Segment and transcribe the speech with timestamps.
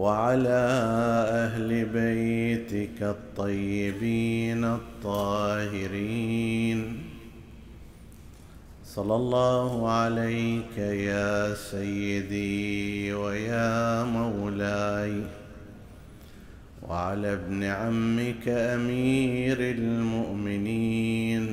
[0.00, 0.62] وعلى
[1.44, 6.80] أهل بيتك الطيبين الطاهرين.
[8.84, 15.22] صلى الله عليك يا سيدي ويا مولاي.
[16.88, 21.44] وعلى ابن عمك أمير المؤمنين.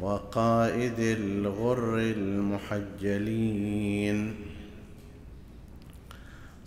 [0.00, 4.34] وقائد الغر المحجلين.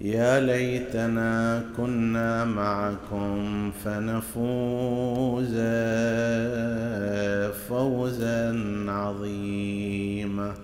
[0.00, 5.54] يا ليتنا كنا معكم فنفوز
[7.68, 8.54] فوزا
[8.88, 10.54] عظيما.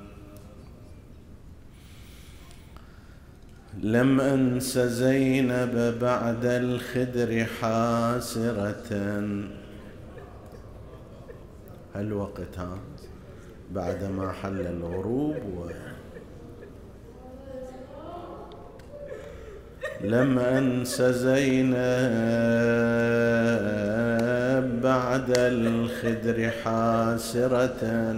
[3.83, 8.93] لم أنس زينب بعد الخدر حاسرة.
[11.95, 12.79] هالوقت ها؟
[13.73, 15.69] بعد ما حل الغروب و
[20.05, 21.75] لم أنس زينب
[24.83, 28.15] بعد الخدر حاسرة.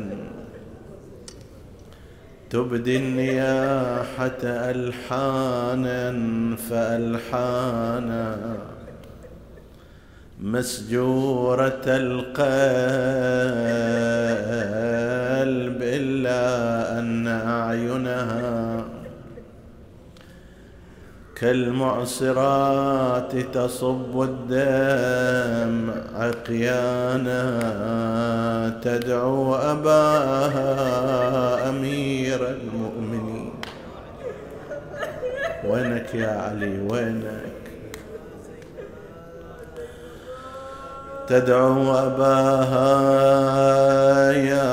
[2.51, 6.13] تبدي النياحة ألحانا
[6.71, 8.37] فألحانا.
[10.41, 12.37] مسجورة القلب
[15.83, 16.43] إلا
[16.99, 18.56] أن أعينها
[21.41, 27.41] كالمعصرات تصب الدم عقيانا
[28.83, 30.71] تدعو أباها
[31.69, 33.53] أمير المؤمنين.
[35.69, 37.57] وينك يا علي؟ وينك؟
[41.29, 42.93] تدعو أباها
[44.33, 44.73] يا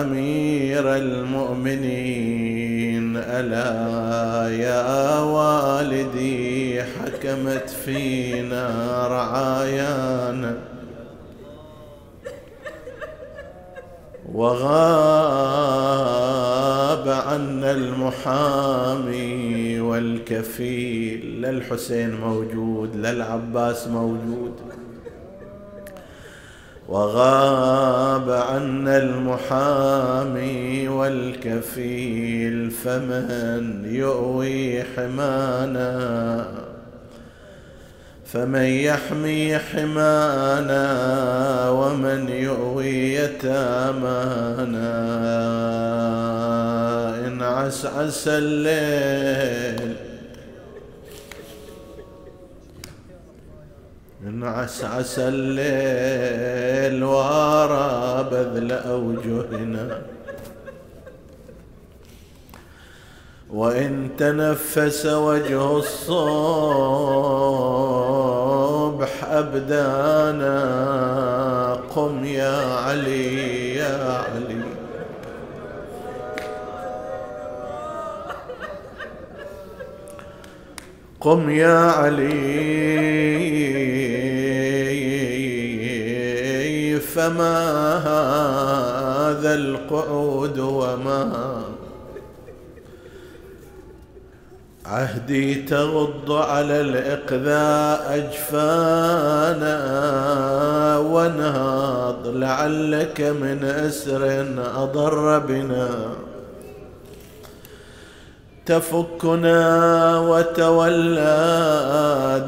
[0.00, 2.24] أمير المؤمنين.
[3.16, 3.93] ألا
[4.94, 8.68] يا والدي حكمت فينا
[9.08, 10.58] رعايانا.
[14.32, 14.68] وغاب
[17.08, 24.52] عنا المحامي والكفيل لا الحسين موجود لا العباس موجود.
[26.94, 36.46] وغاب عنا المحامي والكفيل فمن يؤوي حمانا؟
[38.26, 40.84] فمن يحمي حمانا؟
[41.70, 44.94] ومن يؤوي يتامانا؟
[47.26, 50.13] إن عسعس الليل
[54.24, 60.02] إن عسعس الليل وارى بذل أوجهنا.
[63.50, 66.14] وإن تنفس وجه الصبح
[69.24, 70.54] أبدانا
[71.94, 74.64] قم يا علي يا علي.
[81.20, 82.83] قم يا علي
[87.14, 87.58] فما
[87.96, 91.62] هذا القعود وما
[94.86, 99.78] عهدي تغض على الإقذاء أجفانا
[100.98, 104.46] وانهض لعلك من أسر
[104.76, 105.88] أضر بنا.
[108.66, 111.36] تفكنا وتولى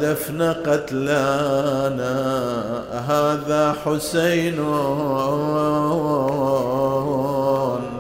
[0.01, 2.17] دفن قتلانا.
[3.09, 4.57] هذا حسين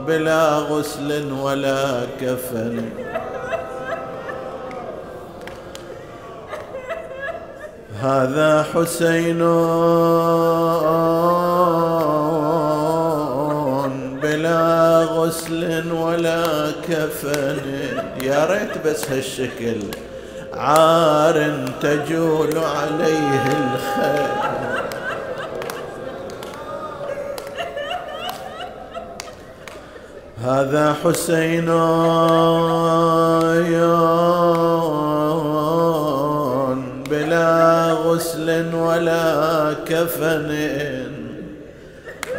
[0.06, 2.88] بلا غسل ولا كفن.
[8.00, 9.38] هذا حسين
[14.22, 18.05] بلا غسل ولا كفن.
[18.26, 19.80] يا ريت بس هالشكل
[20.54, 24.26] عار تجول عليه الخيل
[30.44, 31.66] هذا حسين
[37.10, 41.15] بلا غسل ولا كفن.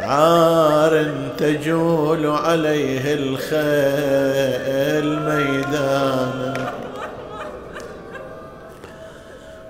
[0.07, 3.59] عار تجول عليه الخيل
[5.19, 6.54] ميدانا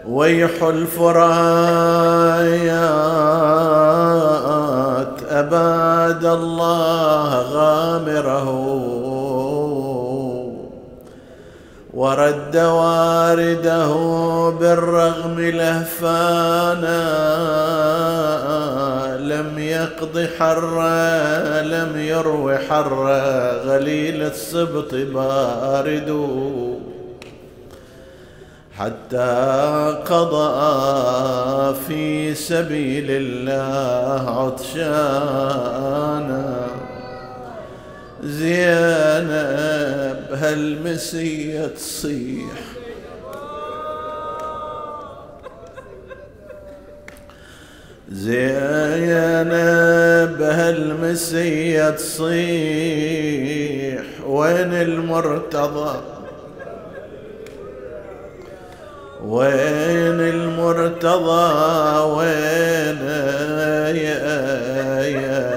[0.07, 1.17] ويح الفرايات
[5.29, 8.49] أباد الله غامره.
[11.93, 13.93] ورد وارده
[14.59, 17.07] بالرغم لهفانا.
[19.27, 26.09] لم يقض حرا لم يروي حرا غليل السبط بارد.
[28.77, 35.97] حتى قضى في سبيل الله عطشانا.
[38.23, 42.76] زينب هالمسية تصيح
[48.11, 49.51] زينب
[50.41, 52.27] هالمسية تصيح
[54.27, 55.99] وين المرتضى؟
[59.23, 63.01] وين المرتضى؟ وين
[63.97, 65.47] يا يا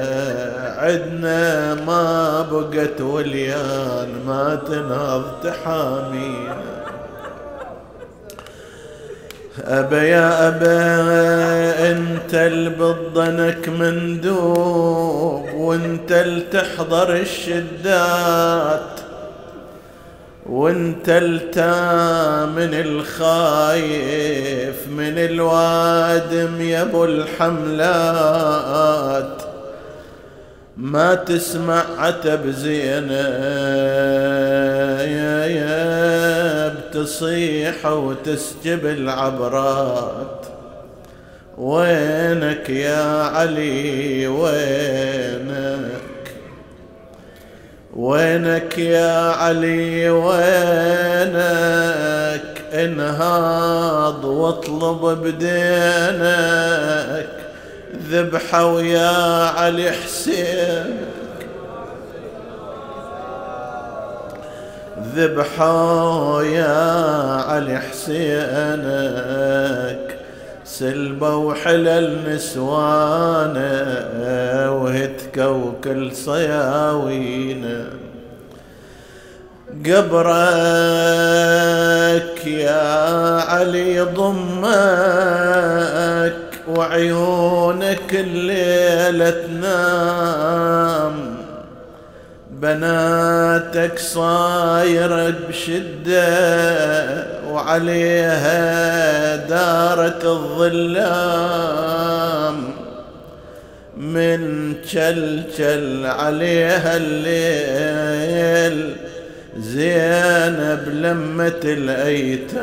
[0.78, 6.69] عدنا ما بقت وليان ما تنهض تحامينا.
[9.66, 19.00] أبا يا أبا أنت البضنك مندوب وأنت التحضر الشدات
[20.46, 28.60] وأنت التامن الخايف من الوادم يا أبو الحملات.
[30.76, 33.28] ما تسمع عتب زينة
[36.90, 40.46] بتصيح وتسجب العبرات.
[41.58, 46.00] وينك يا علي؟ وينك؟
[47.96, 51.40] وينك يا علي؟ وينك؟
[52.74, 56.30] انهاض واطلب بدينك.
[58.10, 60.96] ذبحة ويا علي حسين.
[65.16, 66.76] ذبحة يا
[67.48, 68.20] علي حسينك
[70.64, 73.60] سلبة وحلل نسوانه
[74.72, 77.86] وهتكة وكل صياوينه
[79.86, 80.36] قبرك
[82.46, 85.30] يا علي ضمك
[86.68, 90.49] وعيونك الليلة تنام.
[92.60, 101.90] بناتك صايرة بشدة وعليها دارت الظلام.
[103.96, 108.96] من شل عليها الليل
[109.58, 112.60] زينب لمة الأيتام.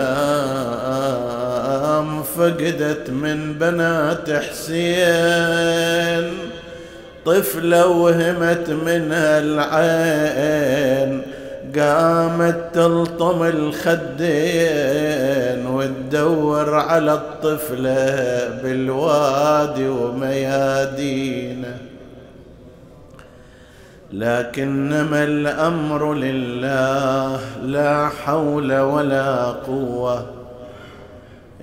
[2.23, 6.33] فقدت من بنات حسين.
[7.27, 11.21] طفلة وهمت منها العين
[11.79, 14.47] قامت تلطم الخدين
[15.67, 21.77] وتدور على الطفلة بالوادي وميادينه
[24.13, 30.36] لكنما الأمر لله لا حول ولا قوة.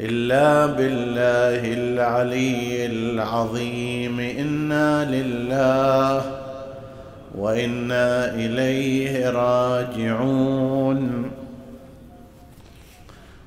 [0.00, 4.20] إلا بالله العلي العظيم.
[4.20, 6.22] إنا لله
[7.38, 11.30] وإنا إليه راجعون.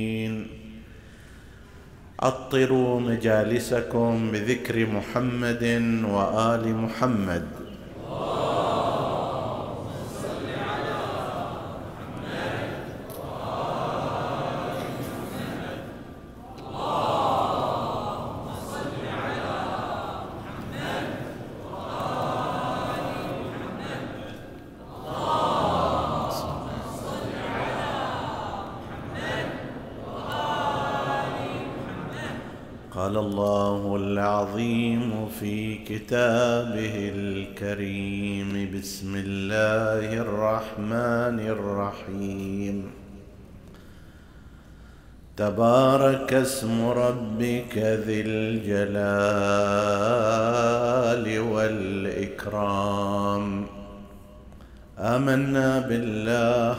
[2.21, 5.63] عطروا مجالسكم بذكر محمد
[6.03, 7.43] وآل محمد.
[42.09, 42.91] الرحيم.
[45.37, 48.99] تبارك اسم ربك ذي الجلال
[51.39, 53.65] والإكرام.
[54.99, 56.75] آمنا بالله.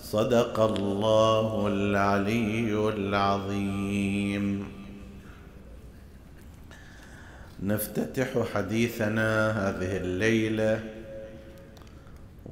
[0.00, 4.66] صدق الله العلي العظيم.
[7.62, 10.80] نفتتح حديثنا هذه الليلة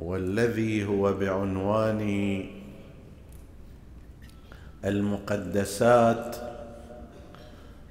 [0.01, 2.45] والذي هو بعنوان
[4.85, 6.37] المقدسات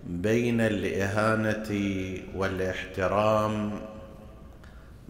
[0.08, 1.70] بين الإهانة
[2.36, 3.72] والإحترام.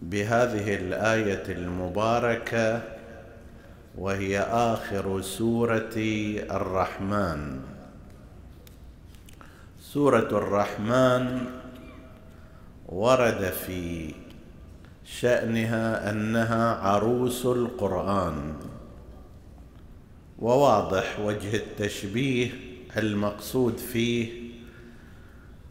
[0.00, 2.82] بهذه الآية المباركة
[3.98, 5.94] وهي آخر سورة
[6.50, 7.60] الرحمن.
[9.80, 11.46] سورة الرحمن
[12.86, 14.14] ورد في
[15.04, 18.54] شأنها أنها عروس القرآن.
[20.38, 22.50] وواضح وجه التشبيه
[22.96, 24.28] المقصود فيه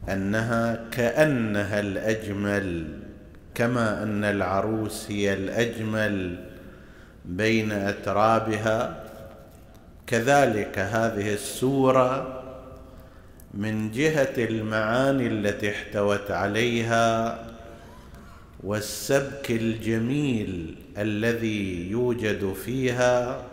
[0.10, 3.00] أنها كأنها الأجمل
[3.56, 6.46] كما أن العروس هي الأجمل
[7.26, 9.04] بين أترابها.
[10.08, 12.44] كذلك هذه السورة
[13.54, 17.40] من جهة المعاني التي احتوت عليها
[18.64, 23.44] والسبك الجميل الذي يوجد فيها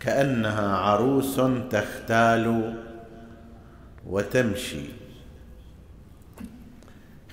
[0.00, 2.74] كأنها عروس تختال
[4.06, 4.84] وتمشي.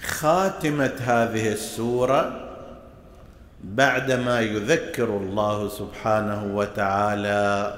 [0.01, 2.49] خاتمه هذه السورة
[3.63, 7.75] بعدما يذكر الله سبحانه وتعالى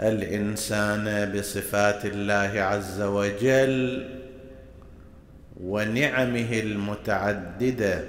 [0.00, 4.19] الإنسان بصفات الله عز وجل
[5.62, 8.04] ونعمه المتعددة.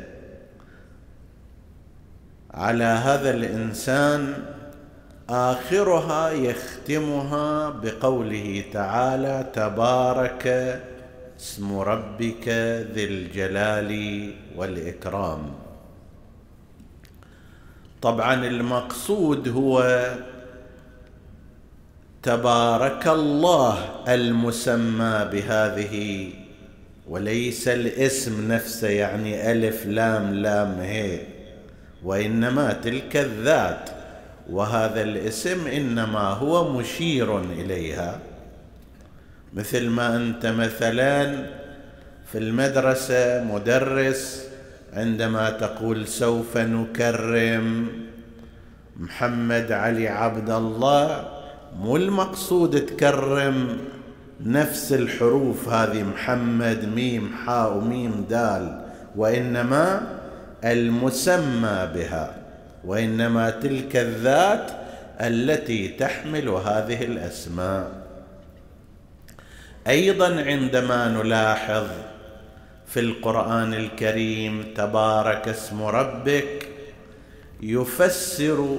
[2.52, 4.34] على هذا الإنسان
[5.30, 10.48] آخرها يختمها بقوله تعالى تبارك
[11.40, 12.48] اسم ربك
[12.94, 13.92] ذي الجلال
[14.56, 15.52] والإكرام.
[18.02, 20.06] طبعا المقصود هو
[22.24, 23.76] تبارك الله
[24.08, 26.34] المسمى بهذه
[27.12, 31.20] وليس الاسم نفسه يعني ألف لام لام هي
[32.04, 33.90] وإنما تلك الذات.
[34.50, 38.20] وهذا الاسم إنما هو مشير إليها.
[39.54, 41.48] مثل ما أنت مثلا
[42.32, 44.48] في المدرسة مدرس
[44.94, 47.88] عندما تقول سوف نكرم
[49.00, 51.28] محمد علي عبد الله
[51.76, 53.78] مو المقصود تكرم.
[54.46, 58.86] نفس الحروف هذه محمد ميم حاء وميم دال.
[59.16, 60.18] وإنما
[60.64, 62.36] المسمى بها.
[62.86, 64.72] وإنما تلك الذات
[65.22, 67.92] التي تحمل هذه الأسماء.
[69.88, 71.88] أيضا عندما نلاحظ
[72.88, 76.68] في القرآن الكريم تبارك اسم ربك
[77.62, 78.78] يفسر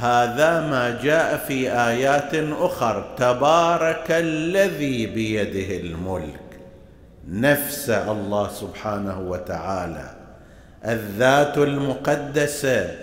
[0.00, 3.14] هذا ما جاء في آيات أخر.
[3.16, 6.40] تبارك الذي بيده الملك.
[7.28, 10.10] نفس الله سبحانه وتعالى.
[10.84, 12.96] الذات المقدسه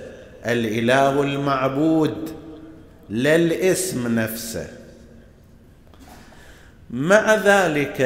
[0.46, 2.34] الإله المعبود
[3.10, 4.68] لا الاسم نفسه.
[6.90, 8.02] مع ذلك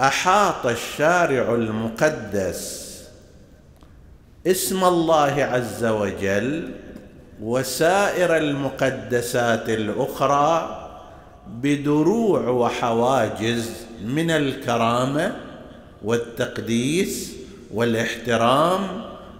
[0.00, 2.84] أحاط الشارع المقدس.
[4.46, 6.70] اسم الله عز وجل
[7.44, 10.80] وسائر المقدسات الأخرى
[11.48, 13.70] بدروع وحواجز
[14.04, 15.36] من الكرامة
[16.04, 17.32] والتقديس
[17.74, 18.80] والإحترام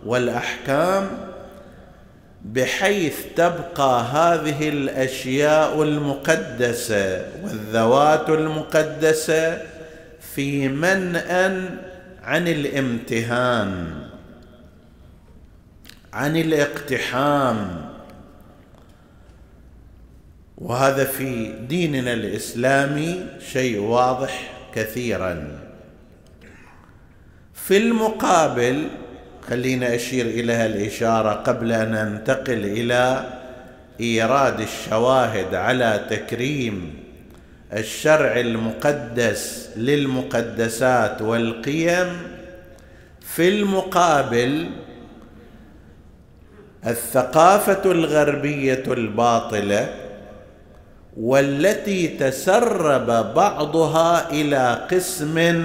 [0.07, 1.11] والأحكام
[2.45, 9.63] بحيث تبقى هذه الأشياء المقدسة والذوات المقدسة
[10.35, 11.69] في منأى
[12.23, 13.87] عن الامتهان
[16.13, 17.84] عن الاقتحام.
[20.59, 25.61] وهذا في ديننا الإسلامي شيء واضح كثيرا.
[27.55, 28.89] في المقابل
[29.49, 33.31] خلينا أشير إلى هالاشاره قبل أن ننتقل إلى
[34.01, 36.95] إيراد الشواهد على تكريم
[37.73, 42.07] الشرع المقدس للمقدسات والقيم.
[43.21, 44.67] في المقابل
[46.87, 50.04] الثقافة الغربية الباطلة
[51.16, 55.64] والتي تسرب بعضها إلى قسم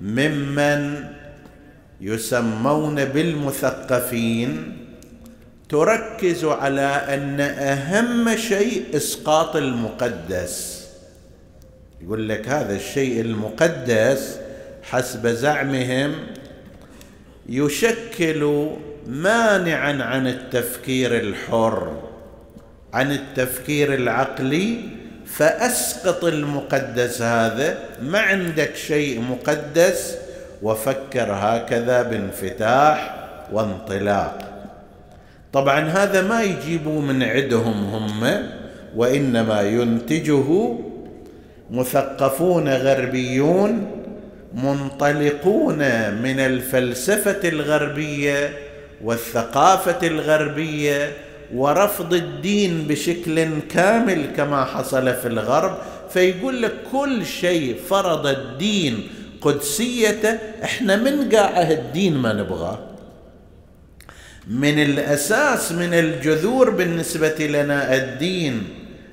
[0.00, 1.04] ممن
[2.00, 4.76] يسمون بالمثقفين
[5.68, 10.86] تركز على أن أهم شيء إسقاط المقدس.
[12.02, 14.38] يقول لك هذا الشيء المقدس
[14.82, 16.14] حسب زعمهم
[17.48, 18.70] يشكل
[19.06, 22.11] مانعا عن التفكير الحر.
[22.92, 24.78] عن التفكير العقلي
[25.26, 30.16] فأسقط المقدس هذا ما عندك شيء مقدس
[30.62, 33.14] وفكر هكذا بانفتاح
[33.52, 34.38] وانطلاق.
[35.52, 38.42] طبعا هذا ما يجيبوا من عدهم هم
[38.96, 40.74] وإنما ينتجه
[41.70, 43.90] مثقفون غربيون
[44.54, 45.78] منطلقون
[46.14, 48.50] من الفلسفة الغربية
[49.04, 51.12] والثقافة الغربية
[51.54, 55.78] ورفض الدين بشكل كامل كما حصل في الغرب
[56.10, 59.08] فيقول لك كل شيء فرض الدين
[59.40, 62.78] قدسيته إحنا من قاعة الدين ما نبغاه
[64.46, 68.62] من الأساس من الجذور بالنسبة لنا الدين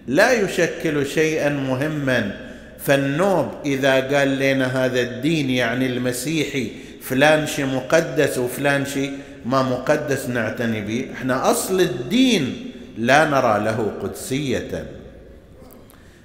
[0.08, 2.38] لا يشكل شيئا مهما.
[2.80, 9.12] فالنوب إذا قال لنا هذا الدين يعني المسيحي فلان شيء مقدس وفلان شيء
[9.50, 11.08] ما مقدس نعتني به.
[11.14, 14.86] إحنا أصل الدين لا نرى له قدسية.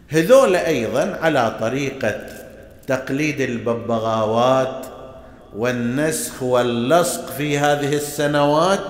[0.08, 2.20] هذول أيضا على طريقة
[2.86, 4.86] تقليد الببغاوات
[5.56, 8.88] والنسخ واللصق في هذه السنوات.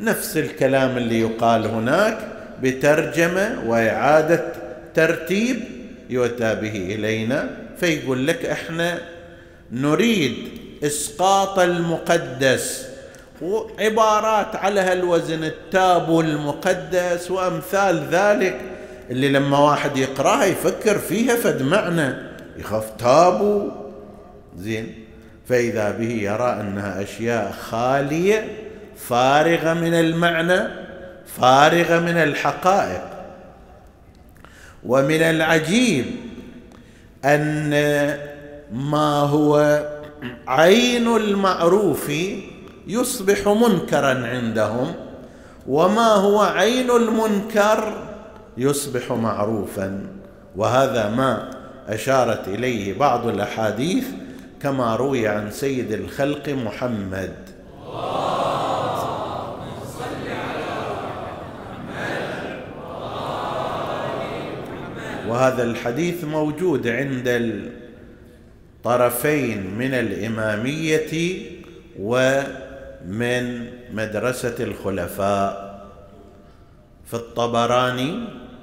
[0.00, 2.18] نفس الكلام اللي يقال هناك
[2.62, 4.44] بترجمة وإعادة
[4.94, 5.60] ترتيب
[6.10, 8.98] يؤتى به إلينا فيقول لك إحنا
[9.72, 10.34] نريد
[10.84, 12.93] إسقاط المقدس
[13.42, 18.60] وعبارات على هالوزن التاب المقدس وأمثال ذلك
[19.10, 22.14] اللي لما واحد يقرأها يفكر فيها فد معنى.
[22.56, 23.70] يخاف تابو.
[24.58, 24.94] زين.
[25.48, 28.48] فإذا به يرى أنها أشياء خالية
[28.96, 30.60] فارغة من المعنى
[31.40, 33.02] فارغة من الحقائق.
[34.86, 36.06] ومن العجيب
[37.24, 37.70] أن
[38.72, 39.84] ما هو
[40.46, 42.12] عين المعروف
[42.86, 44.94] يصبح منكرا عندهم
[45.68, 48.06] وما هو عين المنكر؟
[48.56, 50.06] يصبح معروفا.
[50.56, 51.50] وهذا ما
[51.88, 54.06] أشارت إليه بعض الأحاديث
[54.62, 57.34] كما روي عن سيد الخلق محمد.
[65.28, 67.28] وهذا الحديث موجود عند
[68.84, 71.40] الطرفين من الإمامية
[73.04, 75.74] ومن مدرسة الخلفاء.
[77.06, 78.18] في الطبراني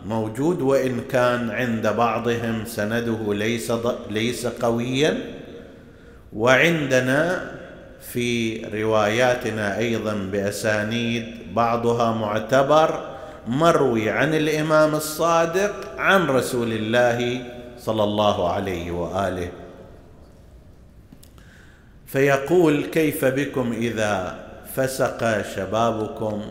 [0.06, 3.73] موجود وإن كان عند بعضهم سنده ليس
[4.10, 5.17] ليس قويا.
[6.34, 7.51] وعندنا
[8.13, 13.10] في رواياتنا أيضا بأسانيد بعضها معتبر
[13.47, 17.43] مروي عن الإمام الصادق عن رسول الله
[17.80, 19.49] صلى الله عليه وآله.
[22.12, 24.39] فيقول كيف بكم إذا
[24.76, 26.41] فسق شبابكم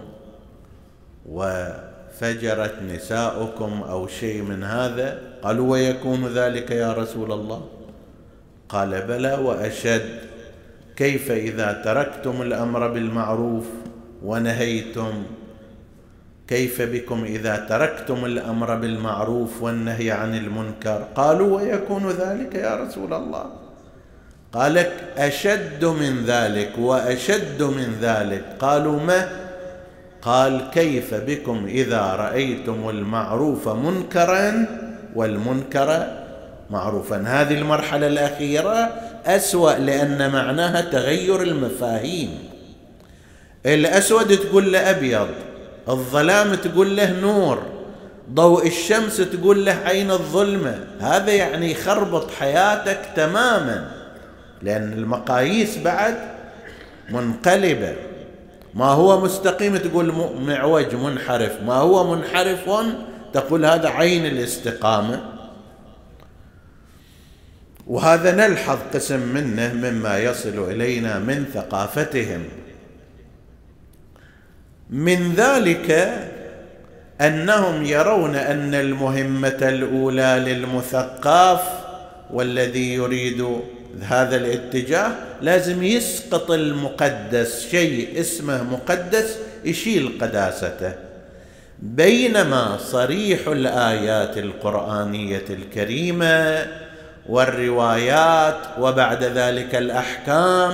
[1.28, 7.68] وفجرت نساؤكم أو شيء من هذا؟ قالوا ويكون ذلك يا رسول الله؟
[8.68, 10.20] قال بلى وأشد.
[10.96, 13.66] كيف إذا تركتم الأمر بالمعروف
[14.24, 15.22] ونهيتم؟
[16.48, 23.69] كيف بكم إذا تركتم الأمر بالمعروف والنهي عن المنكر؟ قالوا ويكون ذلك يا رسول الله.
[24.54, 28.44] قالك أشد من ذلك وأشد من ذلك.
[28.60, 29.28] قالوا ما؟
[30.22, 34.66] قال كيف بكم إذا رأيتم المعروف منكرا
[35.14, 36.06] والمنكر
[36.70, 38.90] معروفا؟ هذه المرحلة الأخيرة
[39.26, 42.38] أسوأ لأن معناها تغير المفاهيم.
[43.66, 45.28] الأسود تقول له أبيض
[45.88, 47.62] الظلام تقول له نور
[48.30, 50.84] ضوء الشمس تقول له عين الظلمة.
[51.00, 53.99] هذا يعني يخربط حياتك تماما.
[54.62, 56.16] لأن المقاييس بعد
[57.10, 57.94] منقلبة.
[58.74, 61.62] ما هو مستقيم تقول معوج منحرف.
[61.62, 62.70] ما هو منحرف
[63.32, 65.22] تقول هذا عين الاستقامة.
[67.86, 72.44] وهذا نلحظ قسم منه مما يصل إلينا من ثقافتهم.
[74.90, 75.90] من ذلك
[77.20, 81.62] أنهم يرون أن المهمة الأولى للمثقف
[82.30, 83.60] والذي يريد
[84.02, 90.92] هذا الاتجاه لازم يسقط المقدس شيء اسمه مقدس يشيل قداسته.
[91.78, 96.66] بينما صريح الآيات القرآنية الكريمة
[97.28, 100.72] والروايات وبعد ذلك الأحكام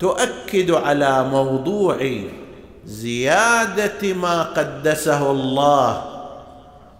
[0.00, 2.10] تؤكد على موضوع
[2.86, 6.04] زيادة ما قدسه الله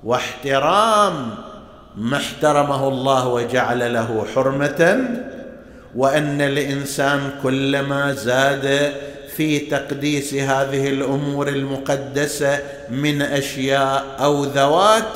[0.05, 1.31] واحترام
[1.97, 5.09] ما احترمه الله وجعل له حرمة.
[5.97, 8.93] وأن الإنسان كلما زاد
[9.37, 12.59] في تقديس هذه الأمور المقدسة
[12.91, 15.09] من أشياء أو ذوات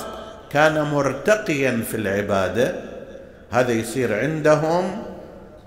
[0.50, 2.74] كان مرتقيا في العبادة
[3.50, 5.02] هذا يصير عندهم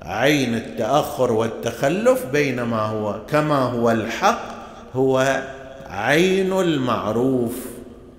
[0.02, 4.42] عين التأخر والتخلف بينما هو كما هو الحق
[4.94, 5.44] هو
[5.90, 7.54] عين المعروف.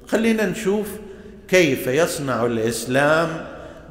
[0.09, 0.89] خلينا نشوف
[1.49, 3.29] كيف يصنع الإسلام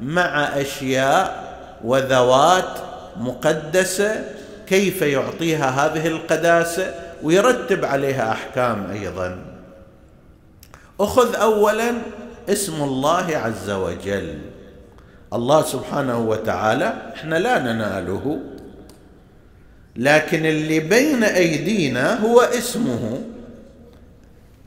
[0.02, 1.50] مع أشياء
[1.84, 4.24] وذوات مقدسة
[4.66, 9.38] كيف يعطيها هذه القداسة؟ ويرتب عليها أحكام أيضا.
[11.00, 11.94] أخذ اولا
[12.48, 14.38] اسم الله عز وجل.
[15.32, 18.38] الله سبحانه وتعالى إحنا لا نناله.
[19.96, 23.22] لكن اللي بين أيدينا هو اسمه.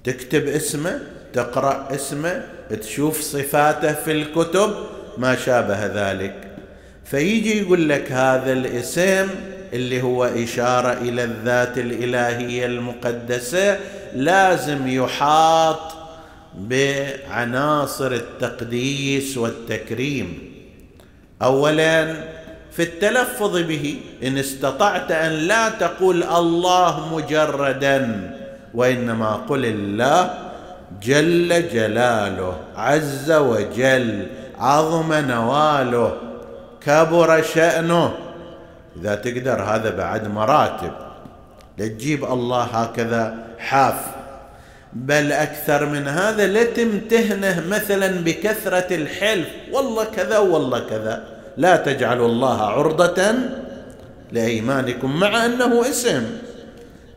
[0.03, 0.99] تكتب اسمه
[1.33, 4.75] تقرأ اسمه تشوف صفاته في الكتب
[5.17, 6.52] ما شابه ذلك.
[7.05, 9.27] فيجي يقول لك هذا الاسم
[9.73, 13.79] اللي هو إشارة إلى الذات الإلهية المقدسة
[14.15, 15.79] لازم يحاط
[16.57, 20.51] بعناصر التقديس والتكريم.
[21.41, 22.15] اولا
[22.71, 28.31] في التلفظ به إن استطعت أن لا تقول الله مجردا
[28.73, 30.33] وإنما قل الله
[31.03, 36.17] جل جلاله عز وجل عظم نواله.
[36.85, 38.13] كبر شأنه.
[39.01, 40.91] إذا تقدر هذا بعد مراتب.
[41.77, 43.95] لتجيب الله هكذا حاف.
[44.93, 49.47] بل أكثر من هذا لا تمتهنه مثلا بكثرة الحلف.
[49.71, 51.23] والله كذا والله كذا.
[51.57, 53.33] لا تجعلوا الله عرضة
[54.31, 56.23] لإيمانكم مع أنه اسم.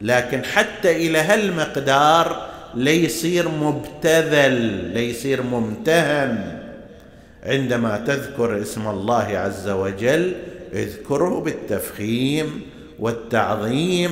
[0.00, 4.54] لكن حتى إلى هالمقدار ليصير مبتذل
[4.94, 6.55] ليصير ممتهن.
[7.46, 10.34] عندما تذكر اسم الله عز وجل
[10.72, 12.62] اذكره بالتفخيم
[12.98, 14.10] والتعظيم.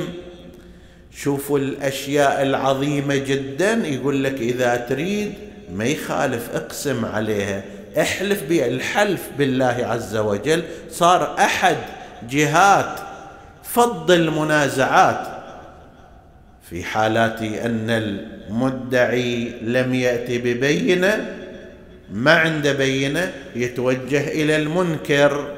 [1.16, 5.32] شوفوا الأشياء العظيمة جدا يقول لك إذا تريد
[5.72, 7.62] ما يخالف اقسم عليها
[8.00, 10.62] احلف بالحلف بالله عز وجل.
[10.90, 11.76] صار أحد
[12.30, 13.00] جهات
[13.62, 15.26] فض المنازعات.
[16.70, 21.43] في حالات أن المدعي لم يأتي ببينة
[22.12, 25.54] ما عنده بينة يتوجه إلى المنكر.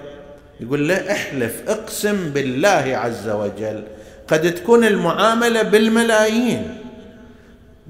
[0.61, 3.83] يقول له أحلف اقسم بالله عز وجل
[4.29, 6.79] قد تكون المعاملة بالملايين.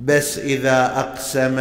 [0.04, 1.58] بس إذا أقسم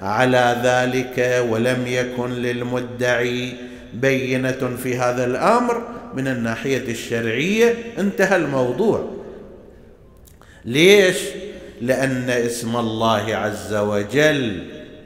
[0.00, 3.54] على ذلك ولم يكن للمدعي
[3.94, 9.10] بينة في هذا الأمر من الناحية الشرعية انتهى الموضوع.
[10.64, 11.16] ليش؟
[11.80, 14.62] لأن اسم الله عز وجل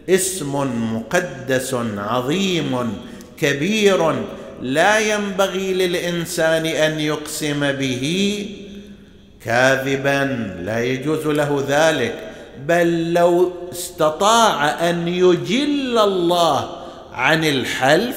[0.08, 0.52] اسم
[0.94, 2.98] مقدس عظيم
[3.40, 4.14] كبير
[4.62, 8.46] لا ينبغي للإنسان أن يقسم به.
[9.44, 12.14] كاذبا لا يجوز له ذلك
[12.66, 16.70] بل لو استطاع أن يجل الله
[17.12, 18.16] عن الحلف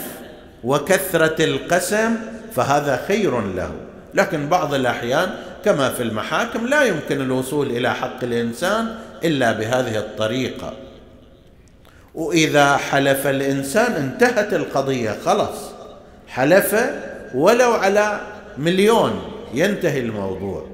[0.64, 2.16] وكثرة القسم
[2.56, 3.72] فهذا خير له.
[4.14, 5.30] لكن بعض الأحيان
[5.66, 10.74] كما في المحاكم لا يمكن الوصول إلى حق الإنسان إلا بهذه الطريقة.
[12.16, 15.72] وإذا حلف الإنسان انتهت القضية خلاص.
[16.28, 16.76] حلف
[17.36, 18.22] ولو على
[18.58, 19.22] مليون
[19.54, 20.68] ينتهي الموضوع.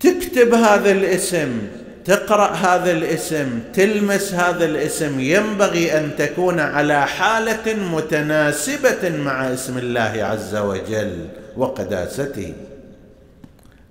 [0.00, 1.68] تكتب هذا الاسم
[2.04, 10.24] تقرأ هذا الاسم تلمس هذا الاسم ينبغي أن تكون على حالة متناسبة مع اسم الله
[10.24, 11.26] عز وجل
[11.56, 12.54] وقداسته.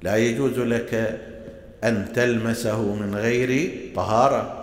[0.03, 1.19] لا يجوز لك
[1.83, 4.56] أن تلمسه من غير طهارة.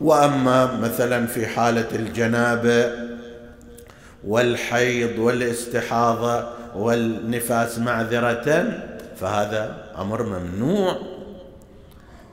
[0.00, 2.92] وأما مثلا في حالة الجنابة
[4.26, 8.64] والحيض والاستحاضة والنفاس معذرة
[9.20, 10.96] فهذا أمر ممنوع.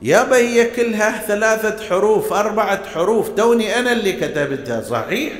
[0.02, 5.32] يا هي كلها ثلاثة حروف أربعة حروف توني أنا اللي كتبتها صحيح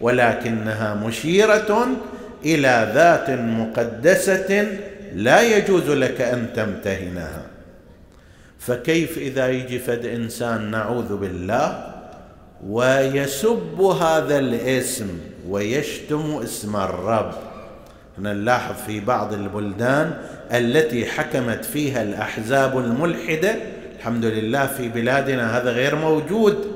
[0.00, 1.86] ولكنها مشيرة
[2.44, 4.66] إلى ذات مقدسة
[5.14, 7.51] لا يجوز لك أن تمتهنها.
[8.66, 11.94] فكيف إذا يجي فد إنسان نعوذ بالله
[12.66, 15.08] ويسب هذا الاسم
[15.48, 17.32] ويشتم اسم الرب؟
[18.18, 20.14] نلاحظ في بعض البلدان
[20.52, 23.56] التي حكمت فيها الأحزاب الملحدة
[23.96, 26.66] الحمد لله في بلادنا هذا غير موجود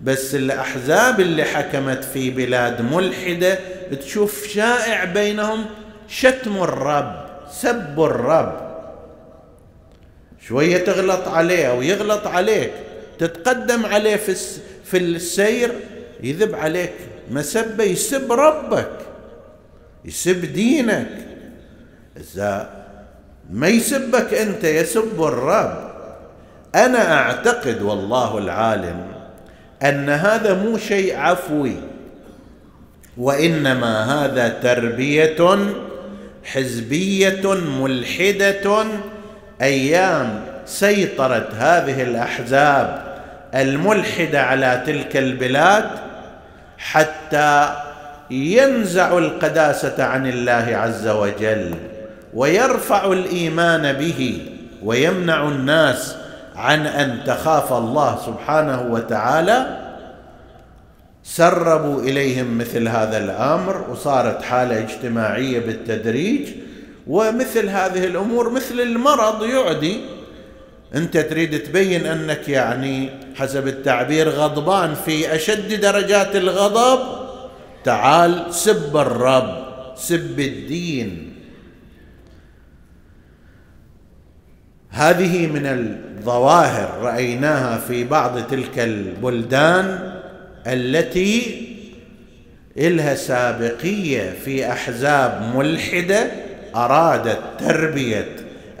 [0.00, 3.58] بس الأحزاب اللي حكمت في بلاد ملحدة
[4.00, 5.64] تشوف شائع بينهم
[6.08, 8.67] شتم الرب سب الرب.
[10.48, 12.70] شوية تغلط عليه أو يغلط عليك.
[13.18, 14.34] تتقدم عليه في
[14.84, 15.72] في السير
[16.22, 16.92] يذب عليك
[17.30, 18.90] مسبة يسب ربك
[20.04, 21.10] يسب دينك.
[22.16, 22.70] إذا
[23.50, 25.88] ما يسبك أنت يسب الرب.
[26.74, 29.06] أنا أعتقد والله العالم
[29.82, 31.76] أن هذا مو شيء عفوي
[33.18, 35.58] وإنما هذا تربية
[36.44, 38.84] حزبية ملحدة
[39.62, 43.02] أيام سيطرت هذه الأحزاب
[43.54, 45.90] الملحدة على تلك البلاد
[46.78, 47.74] حتى
[48.30, 51.74] ينزع القداسة عن الله عز وجل
[52.34, 54.42] ويرفع الإيمان به
[54.82, 56.16] ويمنع الناس
[56.56, 59.66] عن أن تخاف الله سبحانه وتعالى.
[61.24, 66.48] سربوا إليهم مثل هذا الأمر وصارت حالة اجتماعية بالتدريج.
[67.08, 70.00] ومثل هذه الأمور مثل المرض يعدي.
[70.94, 77.28] أنت تريد تبين أنك يعني حسب التعبير غضبان في أشد درجات الغضب.
[77.84, 81.34] تعال سب الرب سب الدين.
[84.90, 90.14] هذه من الظواهر رأيناها في بعض تلك البلدان
[90.66, 91.68] التي
[92.78, 96.47] إلها سابقية في أحزاب ملحدة.
[96.76, 98.28] ارادت تربيه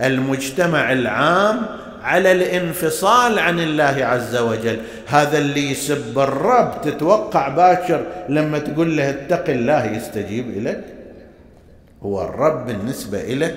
[0.02, 1.66] المجتمع العام
[2.02, 4.78] على الانفصال عن الله عز وجل.
[5.06, 6.80] هذا اللي يسب الرب.
[6.82, 10.84] تتوقع باكر لما تقول له اتق الله يستجيب لك
[12.02, 13.54] هو الرب بالنسبة له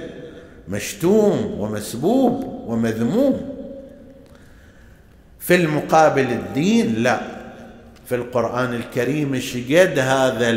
[0.67, 3.55] مشتوم ومسبوب ومذموم.
[5.39, 7.19] في المقابل الدين لا.
[8.05, 10.49] في القرآن الكريم شقد هذا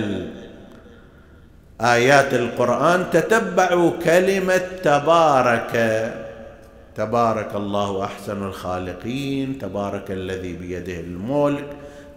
[1.81, 5.75] آيات القرآن تتبعوا كلمة تبارك.
[6.97, 11.65] تبارك الله أحسن الخالقين تبارك الذي بيده الملك.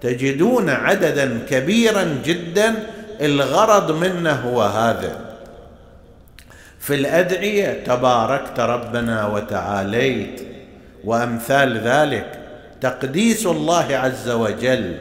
[0.02, 2.76] تجدون عددا كبيرا جدا
[3.22, 5.20] الغرض منه هو هذا.
[6.80, 10.42] في الأدعية تباركت ربنا وتعاليت
[11.04, 12.40] وأمثال ذلك
[12.82, 14.98] تقديس الله عز وجل.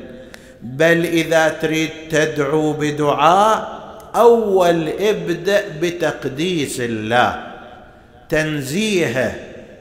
[0.62, 3.75] بل إذا تريد تدعو بدعاء
[4.16, 7.42] أول إبدأ بتقديس الله
[8.28, 9.34] تنزيهه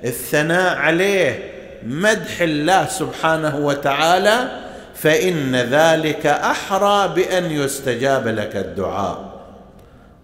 [0.04, 1.40] الثناء عليه
[1.84, 4.62] مدح الله سبحانه وتعالى
[4.96, 9.36] فإن ذلك أحرى بأن يستجاب لك الدعاء.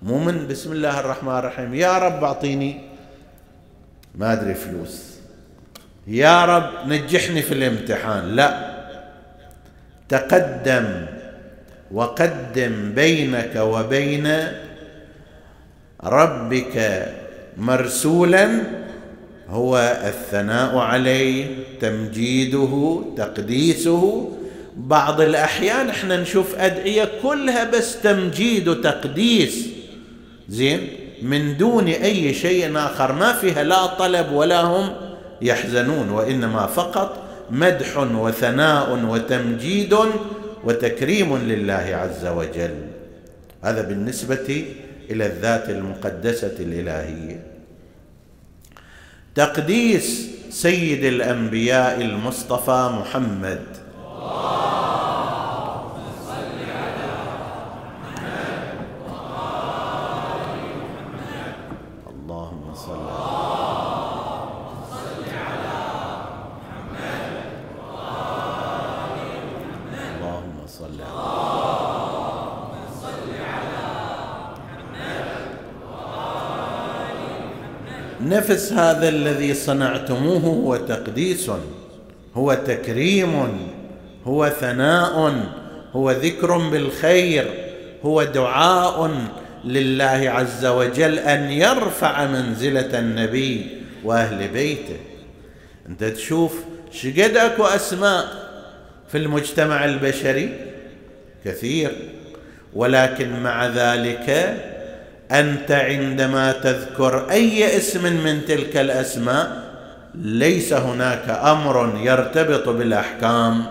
[0.02, 2.82] مو من بسم الله الرحمن الرحيم يا رب أعطيني
[4.15, 5.12] ما أدري فلوس.
[6.08, 8.36] يا رب نجحني في الامتحان.
[8.36, 8.71] لا.
[10.10, 11.06] تقدم.
[11.93, 14.47] وقدم بينك وبين
[16.04, 17.06] ربك
[17.58, 18.62] مرسولا
[19.49, 21.45] هو الثناء عليه
[21.82, 24.32] تمجيده تقديسه.
[24.77, 29.67] بعض الأحيان إحنا نشوف أدعية كلها بس تمجيد وتقديس.
[30.49, 30.88] زين؟
[31.21, 33.12] من دون أي شيء آخر.
[33.12, 34.89] ما فيها لا طلب ولا هم
[35.41, 37.17] يحزنون وإنما فقط
[37.51, 39.95] مدح وثناء وتمجيد
[40.63, 42.76] وتكريم لله عز وجل.
[43.63, 44.65] هذا بالنسبة
[45.10, 47.43] إلى الذات المقدسة الإلهية.
[49.36, 53.63] تقديس سيد الأنبياء المصطفى محمد
[78.41, 81.51] نفس هذا الذي صنعتموه هو تقديس
[82.36, 83.58] هو تكريم
[84.25, 85.45] هو ثناء
[85.93, 87.45] هو ذكر بالخير
[88.06, 89.12] هو دعاء
[89.65, 93.67] لله عز وجل أن يرفع منزلة النبي
[94.04, 94.97] وأهل بيته.
[95.89, 96.56] أنت تشوف
[96.91, 98.25] شقد أكو أسماء
[99.12, 100.49] في المجتمع البشري؟
[101.45, 101.91] كثير.
[102.73, 104.58] ولكن مع ذلك
[105.32, 109.72] أنت عندما تذكر أي اسم من تلك الأسماء
[110.15, 113.63] ليس هناك أمر يرتبط بالأحكام.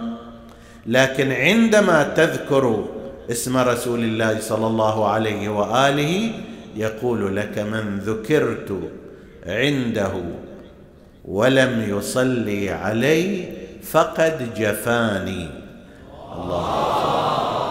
[0.87, 2.85] لكن عندما تذكر
[3.31, 6.33] اسم رسول الله صلى الله عليه وآله
[6.77, 8.91] يقول لك من ذكرت
[9.47, 10.13] عنده
[11.25, 13.45] ولم يصلي علي
[13.83, 15.49] فقد جفاني.
[16.37, 17.70] الله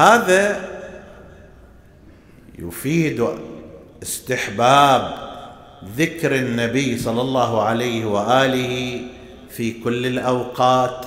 [0.00, 0.60] هذا
[2.58, 3.26] يفيد
[4.02, 5.12] استحباب
[5.96, 9.00] ذكر النبي صلى الله عليه وآله
[9.50, 11.06] في كل الأوقات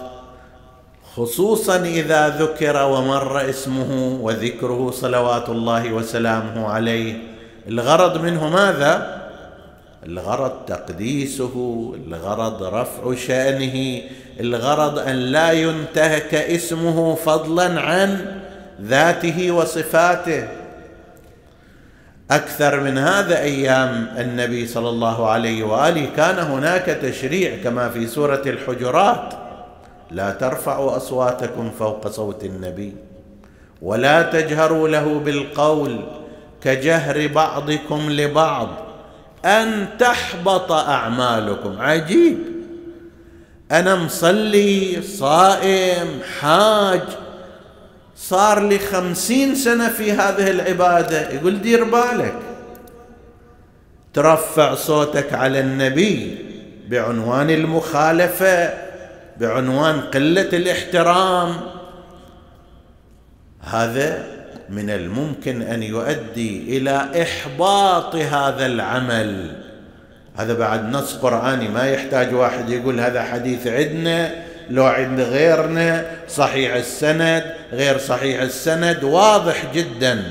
[1.16, 7.22] خصوصا إذا ذكر ومر اسمه وذكره صلوات الله وسلامه عليه.
[7.68, 9.24] الغرض منه ماذا؟
[10.06, 11.54] الغرض تقديسه
[12.08, 14.02] الغرض رفع شأنه
[14.40, 18.42] الغرض أن لا ينتهك اسمه فضلا عن
[18.82, 20.48] ذاته وصفاته.
[22.32, 28.42] أكثر من هذا أيام النبي صلى الله عليه وآله كان هناك تشريع كما في سورة
[28.46, 29.34] الحجرات.
[30.12, 32.94] لا ترفعوا أصواتكم فوق صوت النبي
[33.82, 36.00] ولا تجهروا له بالقول
[36.64, 38.70] كجهر بعضكم لبعض
[39.46, 41.82] أن تحبط أعمالكم.
[41.82, 42.38] عجيب.
[43.72, 46.08] أنا مصلي صائم
[46.40, 47.02] حاج
[48.30, 51.30] صار لي خمسين سنة في هذه العبادة.
[51.30, 52.36] يقول دير بالك.
[54.14, 56.38] ترفع صوتك على النبي
[56.90, 58.74] بعنوان المخالفة
[59.40, 61.56] بعنوان قلة الاحترام.
[63.62, 64.26] هذا
[64.70, 69.52] من الممكن أن يؤدي إلى إحباط هذا العمل.
[70.36, 76.74] هذا بعد نص قرآني ما يحتاج واحد يقول هذا حديث عندنا لو عند غيرنا صحيح
[76.74, 80.24] السند غير صحيح السند واضح جدا.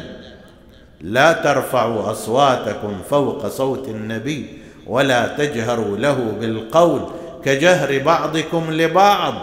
[1.00, 7.10] لا ترفعوا أصواتكم فوق صوت النبي ولا تجهروا له بالقول
[7.44, 9.34] كجهر بعضكم لبعض.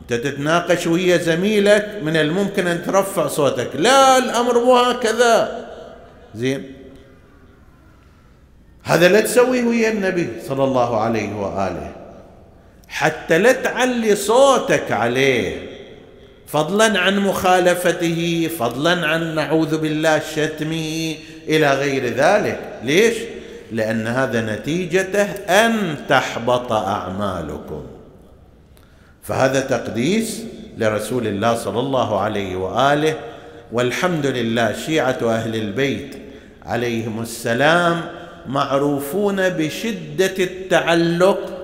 [0.00, 3.70] أنت تتناقش ويا زميلك من الممكن أن ترفع صوتك.
[3.74, 5.66] لا الأمر مو هكذا.
[6.34, 6.72] زين.
[8.82, 11.93] هذا لا تسويه ويا النبي صلى الله عليه وآله.
[12.94, 15.56] حتى لا تعلي صوتك عليه.
[16.46, 21.14] فضلا عن مخالفته فضلا عن نعوذ بالله شتمه
[21.48, 22.60] إلى غير ذلك.
[22.84, 23.14] ليش؟
[23.72, 27.82] لأن هذا نتيجته أن تحبط أعمالكم.
[29.22, 30.44] فهذا تقديس
[30.78, 33.14] لرسول الله صلى الله عليه وآله.
[33.72, 36.16] والحمد لله شيعة أهل البيت
[36.66, 38.00] عليهم السلام
[38.46, 41.63] معروفون بشدة التعلق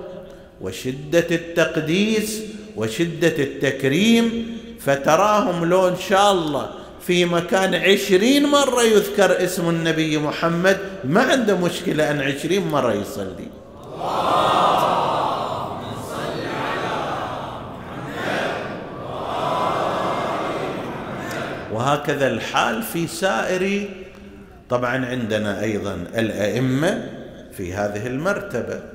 [0.61, 2.41] وشدة التقديس
[2.75, 6.69] وشدة التكريم فتراهم لو إن شاء الله
[7.07, 13.47] في مكان عشرين مرة يذكر اسم النبي محمد ما عنده مشكلة أن عشرين مرة يصلي.
[21.71, 23.89] وهكذا الحال في سائر
[24.69, 27.09] طبعا عندنا أيضا الأئمة
[27.57, 28.90] في هذه المرتبة.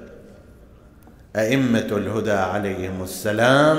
[1.36, 3.78] أئمة الهدى عليهم السلام.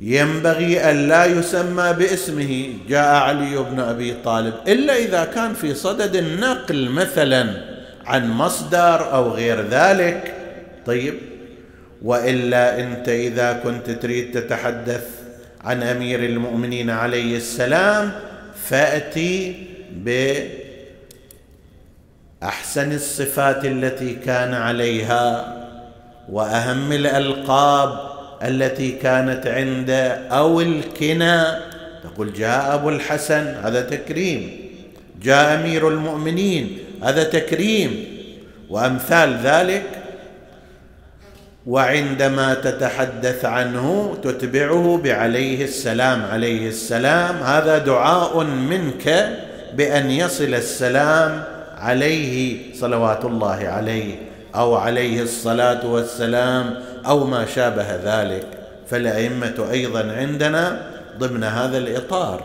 [0.00, 6.16] ينبغي أن لا يسمى باسمه جاء علي بن أبي طالب إلا إذا كان في صدد
[6.16, 7.46] النقل مثلا
[8.04, 10.34] عن مصدر أو غير ذلك.
[10.86, 11.14] طيب
[12.02, 15.06] وإلا أنت إذا كنت تريد تتحدث
[15.64, 18.12] عن أمير المؤمنين عليه السلام
[18.64, 19.66] فأتي
[20.04, 20.36] ب
[22.42, 25.56] أحسن الصفات التي كان عليها
[26.32, 27.98] وأهم الألقاب
[28.42, 31.42] التي كانت عنده أو الكنى.
[32.04, 34.50] تقول جاء أبو الحسن هذا تكريم.
[35.22, 38.04] جاء أمير المؤمنين هذا تكريم.
[38.70, 39.82] وأمثال ذلك
[41.66, 46.24] وعندما تتحدث عنه تتبعه بعليه السلام.
[46.24, 49.28] عليه السلام هذا دعاء منك
[49.74, 54.18] بأن يصل السلام عليه صلوات الله عليه
[54.54, 58.46] أو عليه الصلاة والسلام أو ما شابه ذلك.
[58.88, 62.42] فالأئمة أيضا عندنا ضمن هذا الإطار.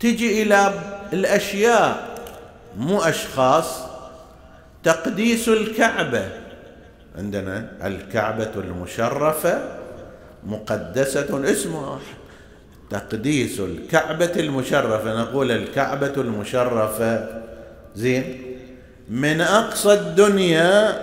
[0.00, 0.72] تجي إلى
[1.12, 2.18] الأشياء
[2.78, 3.80] مو أشخاص
[4.82, 6.28] تقديس الكعبة.
[7.18, 9.62] عندنا الكعبة المشرفة
[10.46, 11.98] مقدسة اسمها
[12.98, 15.20] تقديس الكعبة المشرفة.
[15.20, 17.28] نقول الكعبة المشرفة
[17.96, 18.42] زين.
[19.10, 20.98] من أقصى الدنيا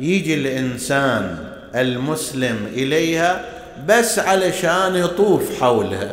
[0.00, 1.38] يجي الإنسان
[1.74, 3.44] المسلم إليها
[3.88, 6.10] بس علشان يطوف حولها.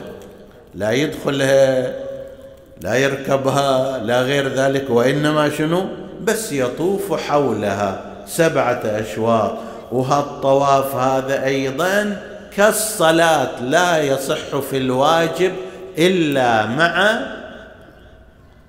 [0.75, 1.93] لا يدخلها
[2.81, 5.85] لا يركبها لا غير ذلك وإنما شنو؟
[6.23, 9.57] بس يطوف حولها سبعة أشواط
[9.91, 12.21] وهالطواف هذا أيضا
[12.57, 15.53] كالصلاة لا يصح في الواجب
[15.97, 17.19] إلا مع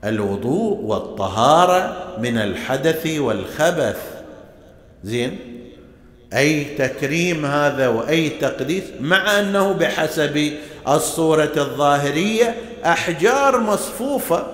[0.04, 4.00] الوضوء والطهارة من الحدث والخبث.
[5.04, 5.38] زين؟
[6.34, 10.52] أي تكريم هذا وأي تقديس مع أنه بحسب
[10.88, 12.54] الصورة الظاهرية
[12.84, 14.46] أحجار مصفوفة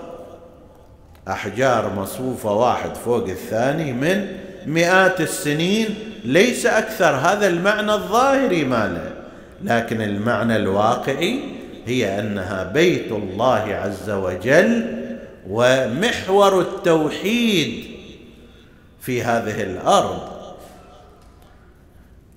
[1.29, 4.27] أحجار مصفوفة واحد فوق الثاني من
[4.67, 7.15] مئات السنين ليس أكثر.
[7.15, 9.20] هذا المعنى الظاهري ماله.
[9.65, 11.39] لكن المعنى الواقعي
[11.87, 15.01] هي أنها بيت الله عز وجل
[15.49, 17.85] ومحور التوحيد
[19.01, 20.41] في هذه الأرض.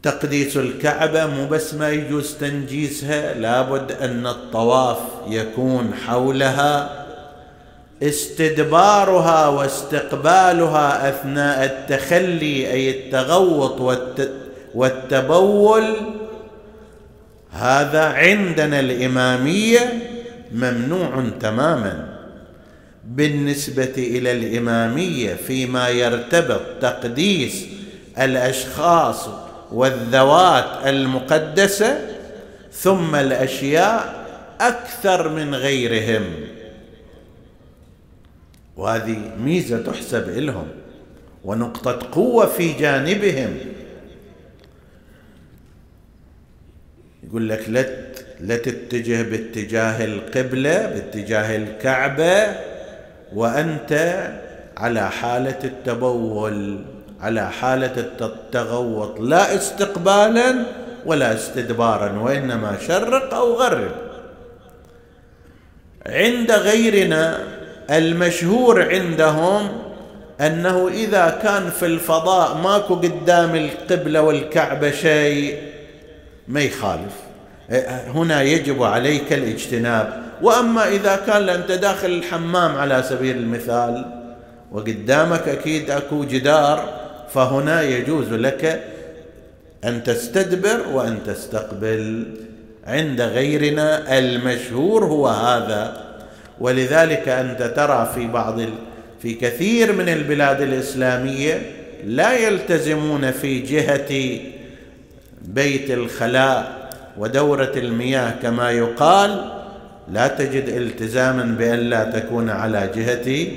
[0.04, 4.98] تقديس الكعبة مو بس ما يجوز تنجيسها لابد أن الطواف
[5.28, 7.04] يكون حولها
[8.04, 14.00] استدبارها واستقبالها أثناء التخلي أي التغوط
[14.76, 15.84] والتبول
[17.54, 19.80] هذا عندنا الإمامية
[20.51, 22.14] ممنوع تماما.
[23.08, 27.66] بالنسبة إلى الإمامية فيما يرتبط تقديس
[28.20, 29.30] الأشخاص
[29.72, 31.99] والذوات المقدسة
[32.72, 34.26] ثم الأشياء
[34.62, 36.24] أكثر من غيرهم.
[38.78, 40.68] وهذه ميزة تحسب لهم
[41.43, 43.58] ونقطة قوة في جانبهم.
[47.34, 47.86] يقول لك لا
[48.40, 52.58] لا تتجه باتجاه القبلة باتجاه الكعبة
[53.36, 54.24] وأنت
[54.78, 56.80] على حالة التبول
[57.22, 60.66] على حالة التغوط لا استقبالا
[61.06, 63.92] ولا استدبارا وإنما شرق أو غرب.
[66.06, 67.40] عند غيرنا
[67.92, 69.70] المشهور عندهم
[70.42, 75.58] أنه إذا كان في الفضاء ماكو قدام القبلة والكعبة شيء
[76.48, 77.23] ما يخالف.
[78.07, 80.24] هنا يجب عليك الاجتناب.
[80.41, 84.05] وأما إذا كان أنت داخل الحمام على سبيل المثال
[84.72, 86.89] وقدامك أكيد أكو جدار
[87.34, 88.84] فهنا يجوز لك
[89.84, 92.26] أن تستدبر وأن تستقبل.
[92.88, 96.03] عند غيرنا المشهور هو هذا.
[96.59, 98.59] ولذلك أنت ترى في بعض
[99.22, 101.61] في كثير من البلاد الإسلامية
[102.05, 104.39] لا يلتزمون في جهة
[105.41, 106.83] بيت الخلاء.
[107.18, 109.51] ودورة المياه كما يقال
[110.11, 113.47] لا تجد التزاما بأن لا تكون على جهة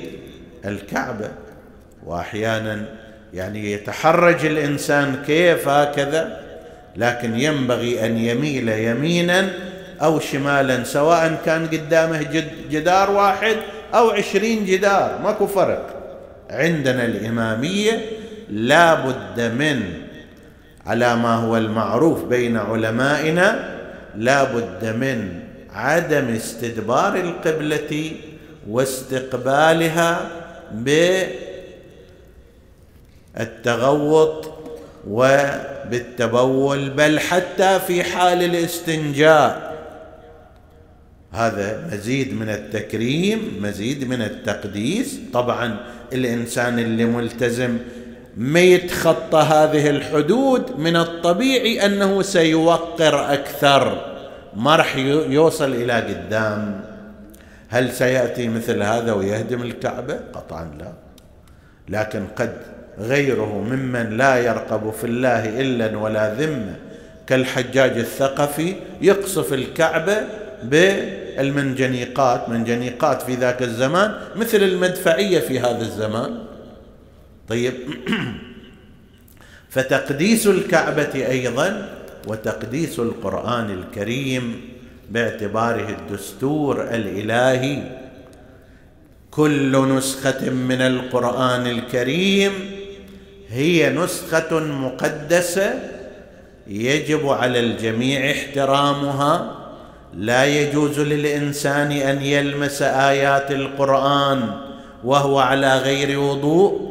[0.65, 1.29] الكعبة.
[2.05, 2.85] واحيانا
[3.33, 6.41] يعني يتحرج الإنسان كيف هكذا
[6.95, 9.49] لكن ينبغي أن يميل يمينا
[10.01, 12.25] أو شمالا سواء كان قدامه
[12.71, 13.55] جدار واحد
[13.93, 15.19] أو عشرين جدار.
[15.23, 15.93] ماكو فرق.
[16.49, 18.01] عندنا الإمامية
[18.49, 20.06] لا بد من
[20.87, 23.77] على ما هو المعروف بين علمائنا
[24.15, 28.11] لا بد من عدم استدبار القبلة
[28.69, 30.29] واستقبالها
[33.35, 34.53] بالتغوط
[35.07, 39.77] وبالتبول بل حتى في حال الاستنجاء.
[41.31, 45.19] هذا مزيد من التكريم مزيد من التقديس.
[45.33, 45.77] طبعا
[46.13, 47.77] الإنسان اللي ملتزم
[48.37, 54.13] ما يتخطى هذه الحدود من الطبيعي أنه سيوقر أكثر.
[54.55, 54.95] ما راح
[55.29, 56.81] يوصل إلى قدام.
[57.69, 60.93] هل سيأتي مثل هذا ويهدم الكعبة؟ قطعا لا.
[61.89, 62.53] لكن قد
[62.99, 66.75] غيره ممن لا يرقب في الله إلا ولا ذمة.
[67.27, 70.17] كالحجاج الثقفي يقصف الكعبة
[70.63, 76.46] بالمنجنيقات منجنيقات في ذاك الزمان مثل المدفعية في هذا الزمان.
[77.49, 77.73] طيب.
[79.69, 81.89] فتقديس الكعبة أيضا
[82.27, 84.61] وتقديس القرآن الكريم
[85.09, 87.83] باعتباره الدستور الإلهي.
[89.31, 92.51] كل نسخة من القرآن الكريم
[93.49, 95.73] هي نسخة مقدسة
[96.67, 99.53] يجب على الجميع احترامها.
[100.13, 104.49] لا يجوز للإنسان أن يلمس آيات القرآن
[105.03, 106.86] وهو على غير وضوء.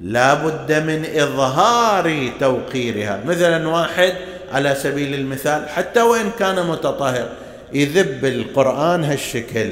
[0.00, 3.20] لا بد من إظهار توقيرها.
[3.26, 4.12] مثلا واحد
[4.52, 7.28] على سبيل المثال حتى وإن كان متطهر
[7.72, 9.70] يذب القرآن هالشكل.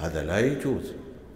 [0.00, 0.82] هذا لا يجوز.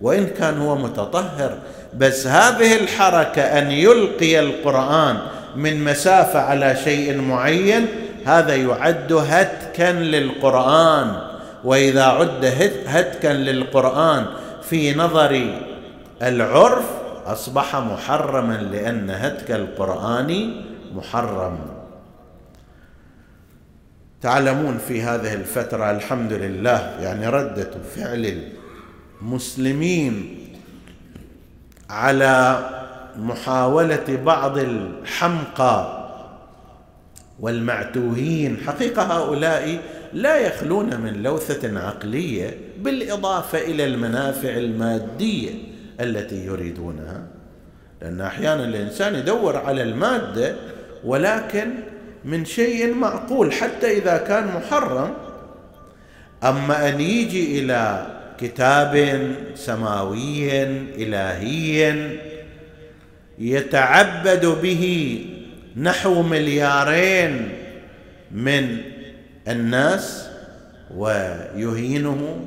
[0.01, 1.59] وإن كان هو متطهر
[1.97, 5.16] بس هذه الحركة أن يلقي القرآن
[5.57, 7.87] من مسافة على شيء معين
[8.26, 11.16] هذا يعد هتكا للقرآن.
[11.64, 12.45] وإذا عد
[12.87, 14.26] هتكا للقرآن
[14.62, 15.51] في نظر
[16.22, 16.85] العرف
[17.25, 20.61] أصبح محرما لأن هتك القرآن
[20.95, 21.59] محرم.
[24.22, 28.43] تعلمون في هذه الفترة الحمد لله يعني ردة فعل
[29.22, 30.39] المسلمين
[31.91, 32.59] على
[33.18, 36.05] محاولة بعض الحمقى
[37.41, 38.57] والمعتوهين.
[38.66, 39.81] حقيقة هؤلاء
[40.12, 45.74] لا يخلون من لوثة عقلية بالإضافة إلى المنافع المادية.
[46.01, 47.22] التي يريدونها.
[48.03, 50.55] لأن أحيانا الإنسان يدور على المادة
[51.05, 51.70] ولكن
[52.24, 55.14] من شيء معقول حتى إذا كان محرم.
[56.45, 58.07] أما أن يجي إلى
[58.40, 59.20] كتاب
[59.55, 60.62] سماوي
[61.03, 62.11] إلهي
[63.38, 65.24] يتعبد به
[65.76, 67.49] نحو مليارين
[68.30, 68.78] من
[69.49, 70.28] الناس
[70.97, 72.47] ويهينه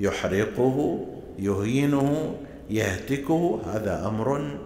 [0.00, 1.06] يحرقه
[1.38, 2.36] يهينه
[2.70, 4.58] يهتكه هذا أمر.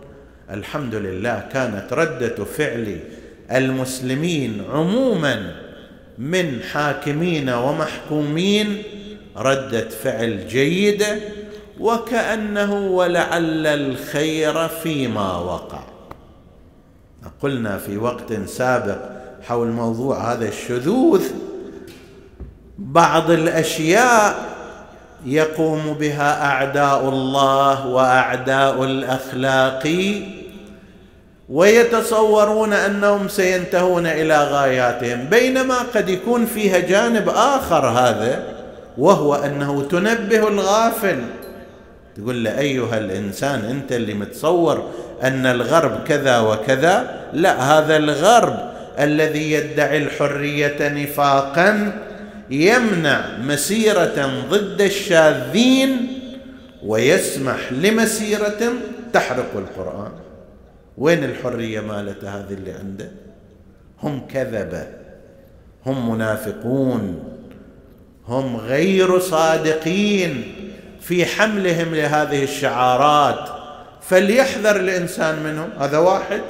[0.50, 3.00] الحمد لله كانت ردة فعل
[3.52, 5.54] المسلمين عموما
[6.18, 8.82] من حاكمين ومحكومين
[9.36, 11.18] ردة فعل جيده
[11.80, 15.82] وكأنه ولعل الخير فيما وقع.
[17.40, 18.98] قلنا في وقت سابق
[19.42, 21.22] حول موضوع هذا الشذوذ
[22.78, 24.55] بعض الأشياء
[25.24, 29.88] يقوم بها أعداء الله وأعداء الأخلاق
[31.48, 35.24] ويتصورون أنهم سينتهون إلى غاياتهم.
[35.24, 38.42] بينما قد يكون فيها جانب آخر هذا
[38.98, 41.18] وهو أنه تنبه الغافل.
[42.16, 44.88] تقول له أيها الإنسان أنت اللي متصور
[45.22, 48.56] أن الغرب كذا وكذا؟ لا هذا الغرب
[48.98, 51.92] الذي يدعي الحرية نفاقا
[52.50, 56.20] يمنع مسيرة ضد الشاذين
[56.82, 58.72] ويسمح لمسيرة
[59.12, 60.12] تحرق القرآن.
[60.98, 63.10] وين الحرية مالته هذه اللي عنده؟
[64.02, 64.86] هم كذبه
[65.86, 67.24] هم منافقون
[68.28, 70.54] هم غير صادقين
[71.00, 73.48] في حملهم لهذه الشعارات.
[74.02, 76.40] فليحذر الإنسان منهم هذا واحد.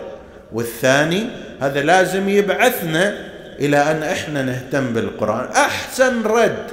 [0.53, 1.27] والثاني
[1.61, 5.49] هذا لازم يبعثنا إلى أن إحنا نهتم بالقرآن.
[5.53, 6.67] أحسن رد.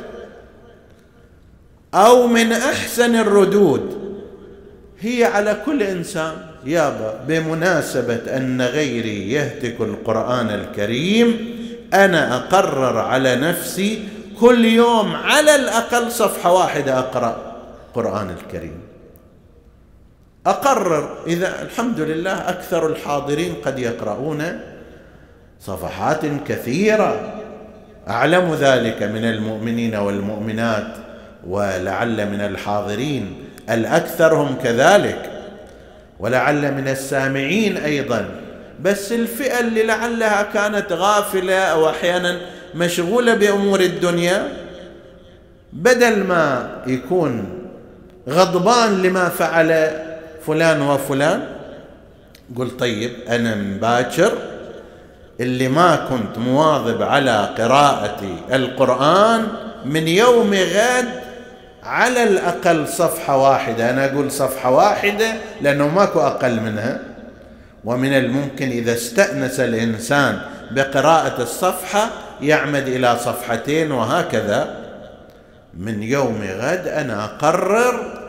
[1.94, 4.04] أو من أحسن الردود.
[5.00, 6.34] هي على كل إنسان.
[6.66, 11.54] يابا بمناسبة أن غيري يهتك القرآن الكريم
[11.94, 14.08] أنا أقرر على نفسي
[14.40, 17.56] كل يوم على الأقل صفحة واحدة أقرأ
[17.88, 18.80] القران الكريم.
[20.48, 24.60] أقرر إذا الحمد لله أكثر الحاضرين قد يقرؤون
[25.66, 27.34] صفحات كثيرة.
[28.10, 30.88] أعلم ذلك من المؤمنين والمؤمنات
[31.48, 33.36] ولعل من الحاضرين
[33.70, 35.32] الاكثر هم كذلك
[36.20, 38.26] ولعل من السامعين أيضا.
[38.82, 42.40] بس الفئة اللي لعلها كانت غافلة أو أحيانا
[42.76, 44.48] مشغولة بأمور الدنيا
[45.74, 47.50] بدل ما يكون
[48.30, 49.92] غضبان لما فعل
[50.48, 51.48] فلان وفلان
[52.56, 54.32] قل طيب أنا من باكر
[55.44, 58.22] اللي ما كنت مواظب على قراءة
[58.54, 59.48] القرآن
[59.86, 61.10] من يوم غد
[61.84, 63.90] على الأقل صفحة واحدة.
[63.90, 67.00] أنا أقول صفحة واحدة لأنه ماكو أقل منها.
[67.86, 70.42] ومن الممكن إذا استأنس الإنسان
[70.72, 72.10] بقراءة الصفحة
[72.42, 74.76] يعمد إلى صفحتين وهكذا.
[75.78, 78.24] من يوم غد أنا أقرر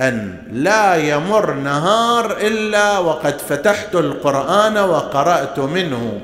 [0.00, 6.20] أن لا يمر نهار إلا وقد فتحت القرآن وقرأت منه.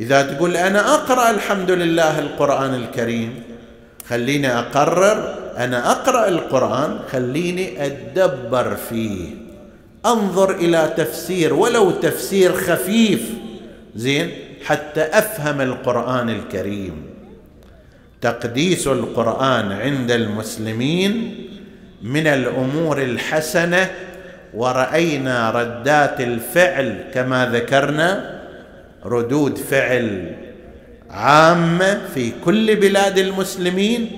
[0.00, 3.42] إذا تقول أنا أقرأ الحمد لله القرآن الكريم
[4.08, 9.28] خليني أقرر أنا أقرأ القرآن خليني أدبر فيه.
[10.06, 13.20] أنظر إلى تفسير ولو تفسير خفيف
[13.96, 14.30] زين
[14.64, 17.06] حتى أفهم القرآن الكريم.
[18.20, 21.34] تقديس القرآن عند المسلمين
[22.02, 23.90] من الأمور الحسنة
[24.54, 28.35] ورأينا ردات الفعل كما ذكرنا
[29.06, 30.36] ردود فعل
[31.10, 34.10] عامة في كل بلاد المسلمين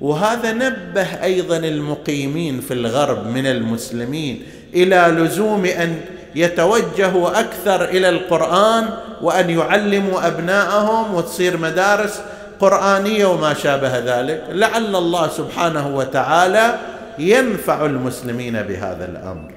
[0.00, 4.42] وهذا نبه أيضا المقيمين في الغرب من المسلمين
[4.74, 6.00] إلى لزوم أن
[6.34, 8.88] يتوجهوا أكثر إلى القرآن
[9.22, 12.20] وأن يعلموا ابناءهم وتصير مدارس
[12.60, 14.44] قرآنية وما شابه ذلك.
[14.50, 16.78] لعل الله سبحانه وتعالى
[17.18, 19.52] ينفع المسلمين بهذا الأمر.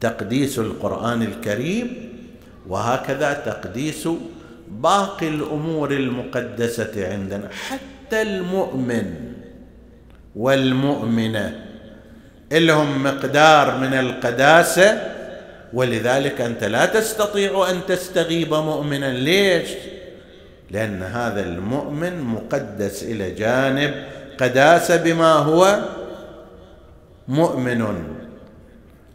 [0.00, 2.15] تقديس القرآن الكريم
[2.68, 4.08] وهكذا تقديس
[4.68, 7.48] باقي الأمور المقدسة عندنا.
[7.48, 9.14] حتى المؤمن
[10.36, 11.64] والمؤمنة
[12.52, 15.12] لهم مقدار من القداسة
[15.72, 19.12] ولذلك أنت لا تستطيع أن تستغيب مؤمنا.
[19.12, 19.70] ليش؟
[20.70, 23.94] لأن هذا المؤمن مقدس إلى جانب
[24.38, 25.78] قداسة بما هو
[27.28, 28.15] مؤمن.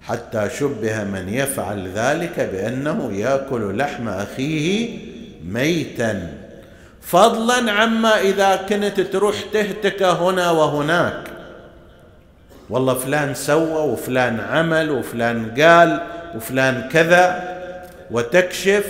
[0.01, 4.97] حتى شبه من يفعل ذلك بأنه يأكل لحم أخيه
[5.45, 6.33] ميتا.
[7.01, 11.27] فضلا عما إذا كنت تروح تهتك هنا وهناك.
[12.69, 16.01] والله فلان سوى وفلان عمل وفلان قال
[16.35, 17.51] وفلان كذا.
[18.11, 18.85] وتكشف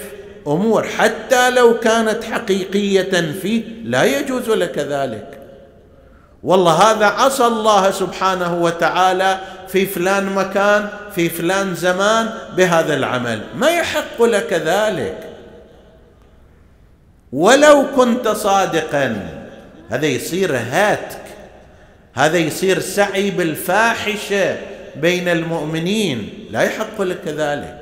[0.48, 5.28] أمور حتى لو كانت حقيقية فيه لا يجوز لك ذلك.
[6.44, 9.40] والله هذا عصى الله سبحانه وتعالى
[9.72, 13.42] في فلان مكان في فلان زمان بهذا العمل.
[13.56, 15.18] ما يحق لك ذلك.
[17.32, 19.30] ولو كنت صادقا
[19.90, 21.22] هذا يصير هاتك.
[22.14, 24.58] هذا يصير سعي بالفاحشة
[24.96, 26.48] بين المؤمنين.
[26.52, 27.82] لا يحق لك ذلك.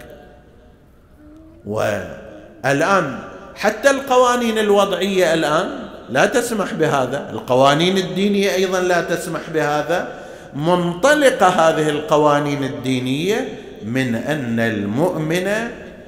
[1.65, 3.19] والآن
[3.55, 5.69] حتى القوانين الوضعية الآن
[6.09, 7.29] لا تسمح بهذا.
[7.33, 10.19] القوانين الدينية أيضا لا تسمح بهذا.
[10.55, 13.47] منطلقه هذه القوانين الدينية
[13.85, 15.49] من أن المؤمن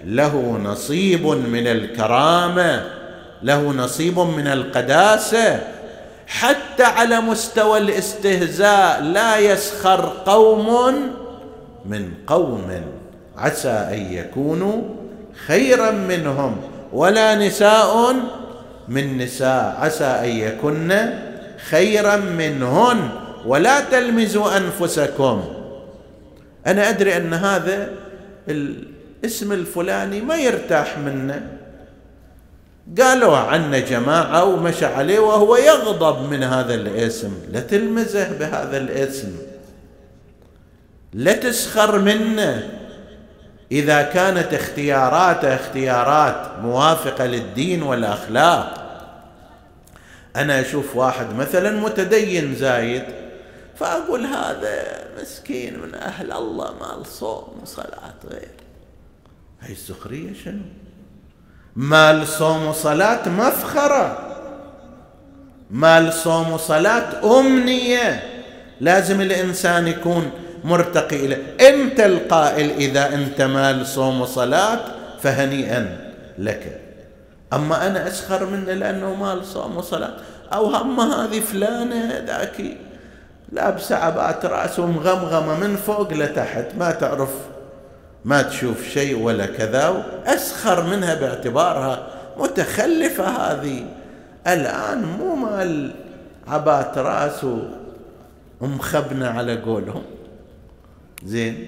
[0.05, 2.83] له نصيب من الكرامة
[3.43, 5.59] له نصيب من القداسة.
[6.27, 10.93] حتى على مستوى الاستهزاء لا يسخر قوم
[11.85, 12.81] من قوم
[13.37, 14.81] عسى أن يكونوا
[15.47, 16.57] خيرا منهم
[16.93, 18.15] ولا نساء
[18.87, 21.09] من نساء عسى أن يكن
[21.69, 23.09] خيرا منهن.
[23.45, 25.43] ولا تلمزوا أنفسكم.
[26.67, 27.89] أنا أدري أن هذا
[28.47, 31.57] الاسم الفلاني ما يرتاح منه.
[33.01, 37.31] قالوا عنه جماعة ومشى عليه وهو يغضب من هذا الاسم.
[37.51, 39.35] لا تلمزه بهذا الاسم.
[41.13, 42.69] لا تسخر منه.
[43.71, 48.77] إذا كانت اختياراته اختيارات موافقة للدين والأخلاق.
[50.35, 53.03] أنا أشوف واحد مثلا متدين زايد.
[53.81, 58.51] فأقول هذا مسكين من أهل الله مال صوم وصلاة غير.
[59.61, 60.61] هاي السخريه شنو؟
[61.75, 64.37] مال صوم وصلاة مفخرة.
[65.71, 68.23] مال صوم وصلاة أمنية.
[68.81, 70.31] لازم الإنسان يكون
[70.63, 74.79] مرتقي إليه أنت القائل إذا أنت مال صوم وصلاة
[75.21, 76.81] فهنيئا لك.
[77.53, 80.13] أما أنا أسخر منه لأنه مال صوم وصلاة.
[80.53, 82.77] أو هم هذه فلانة ذاك
[83.51, 86.65] لابسة عبات رأس ومغمغمة من فوق لتحت.
[86.77, 87.29] ما تعرف
[88.25, 93.85] ما تشوف شيء ولا كذا أسخر منها باعتبارها متخلفة هذه.
[94.47, 95.91] الآن مو مال
[96.47, 97.45] عبات رأس
[98.61, 100.03] ومخبنة على قولهم.
[101.25, 101.67] زين.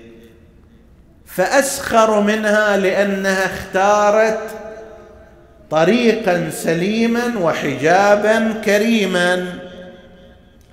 [1.25, 4.39] فأسخر منها لأنها اختارت
[5.69, 9.62] طريقا سليما وحجابا كريما.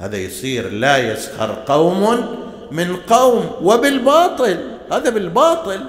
[0.01, 2.27] هذا يصير لا يسخر قوم
[2.71, 4.59] من قوم وبالباطل
[4.93, 5.81] هذا بالباطل.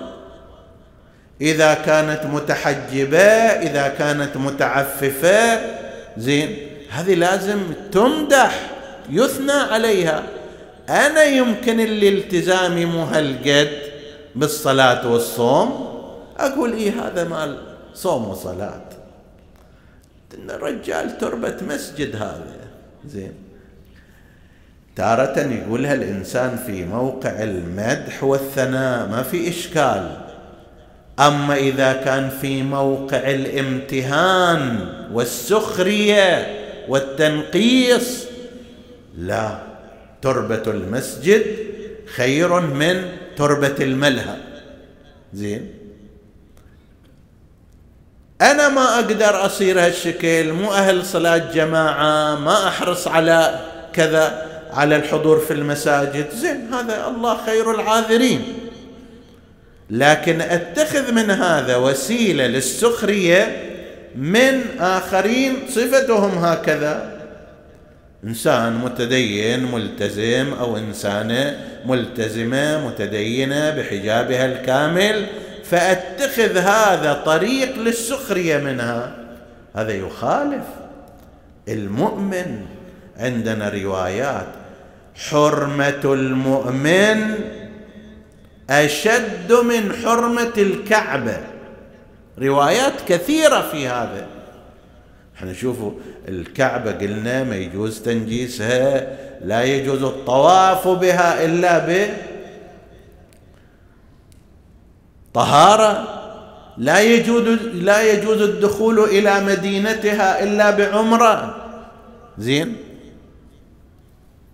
[1.42, 3.28] إذا كانت متحجبة
[3.68, 5.62] إذا كانت متعففة
[6.18, 6.58] زين
[6.90, 7.60] هذه لازم
[7.92, 8.72] تمدح
[9.10, 10.24] يثنى عليها.
[10.90, 13.70] أنا يمكن الالتزام مو هالقد
[14.36, 15.92] بالصلاة والصوم
[16.38, 17.58] أقول إيه هذا مال
[17.94, 18.90] صوم وصلاة.
[20.50, 22.58] الرجال تربة مسجد هذا
[23.06, 23.51] زين.
[25.02, 30.18] تارة يقولها الإنسان في موقع المدح والثناء ما في إشكال.
[31.20, 36.48] أما إذا كان في موقع الامتهان والسخرية
[36.88, 38.26] والتنقيص
[39.18, 39.58] لا.
[40.22, 41.46] تربة المسجد
[42.16, 43.04] خير من
[43.38, 44.36] تربة الملهى.
[45.34, 45.74] زين.
[48.42, 53.60] أنا ما أقدر أصير هالشكل مو أهل صلاة جماعة ما أحرص على
[53.94, 54.51] كذا.
[54.74, 56.30] على الحضور في المساجد.
[56.36, 58.42] زين هذا الله خير العاذرين.
[59.90, 63.68] لكن أتخذ من هذا وسيلة للسخرية
[64.16, 67.22] من آخرين صفتهم هكذا.
[68.24, 75.26] إنسان متدين ملتزم أو انسانه ملتزمة متدينة بحجابها الكامل
[75.64, 79.16] فأتخذ هذا طريق للسخرية منها.
[79.76, 80.66] هذا يخالف
[81.68, 82.66] المؤمن
[83.18, 84.61] عندنا روايات.
[85.16, 87.36] حرمة المؤمن
[88.70, 91.38] أشد من حرمة الكعبة.
[92.40, 94.28] روايات كثيرة في هذا.
[95.38, 95.92] إحنا شوفوا
[96.28, 99.08] الكعبة قلنا ما يجوز تنجيسها
[99.46, 102.14] لا يجوز الطواف بها إلا ب
[105.34, 106.18] طهارة.
[106.78, 111.56] لا يجوز لا يجوز الدخول إلى مدينتها إلا بعمرة.
[112.38, 112.91] زين؟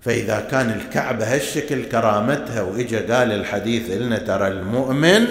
[0.07, 5.25] فإذا كان الكعبة هالشكل كرامتها وإجا قال الحديث إلنا ترى المؤمن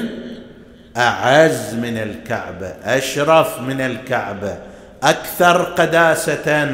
[0.96, 4.58] أعز من الكعبة أشرف من الكعبة
[5.02, 6.68] أكثر قداسة.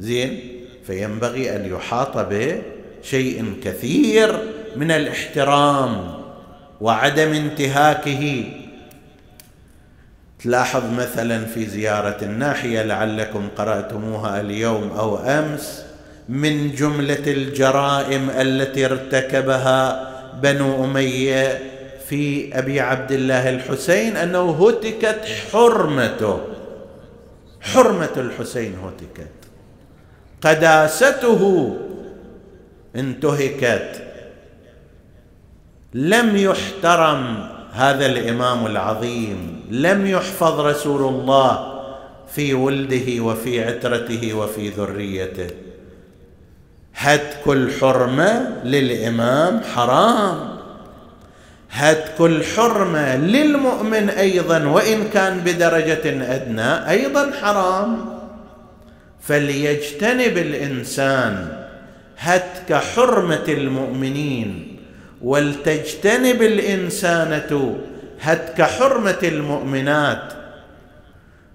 [0.00, 0.40] زين؟
[0.86, 4.38] فينبغي أن يحاط بشيء كثير
[4.76, 6.14] من الاحترام
[6.80, 8.44] وعدم انتهاكه.
[10.42, 15.91] تلاحظ مثلا في زيارة الناحية لعلكم قرأتموها اليوم أو أمس
[16.28, 20.12] من جملة الجرائم التي ارتكبها
[20.42, 21.72] بنو أمية
[22.08, 25.20] في أبي عبد الله الحسين أنه هتكت
[25.52, 26.40] حرمته.
[27.60, 29.30] حرمة الحسين هتكت.
[30.42, 31.76] قداسته
[32.96, 34.02] انتهكت.
[35.94, 39.64] لم يحترم هذا الإمام العظيم.
[39.70, 41.82] لم يحفظ رسول الله
[42.28, 45.50] في ولده وفي عترته وفي ذريته.
[46.94, 50.58] هتك الحرمه للإمام حرام.
[51.70, 58.04] هتك الحرمه للمؤمن أيضا وإن كان بدرجة أدنى أيضا حرام.
[59.20, 61.48] فليجتنب الإنسان
[62.18, 64.76] هتك حرمة المؤمنين
[65.22, 67.78] ولتجتنب الإنسانة
[68.20, 70.32] هتك حرمة المؤمنات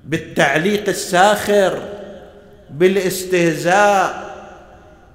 [0.05, 1.79] بالتعليق الساخر
[2.71, 4.26] بالاستهزاء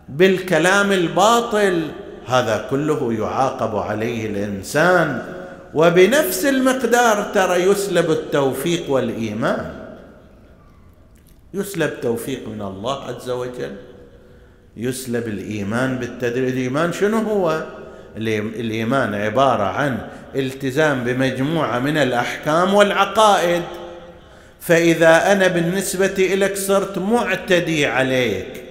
[0.08, 1.82] بالكلام الباطل
[2.26, 5.22] هذا كله يعاقب عليه الإنسان
[5.74, 9.72] وبنفس المقدار ترى يسلب التوفيق والإيمان.
[11.54, 13.76] يسلب توفيق من الله عز وجل
[14.76, 17.62] يسلب الإيمان بالتدريج الإيمان شنو هو؟
[18.16, 19.98] الإيمان عبارة عن
[20.34, 23.62] التزام بمجموعة من الأحكام والعقائد.
[24.60, 28.61] فإذا أنا بالنسبة لك صرت معتدي عليك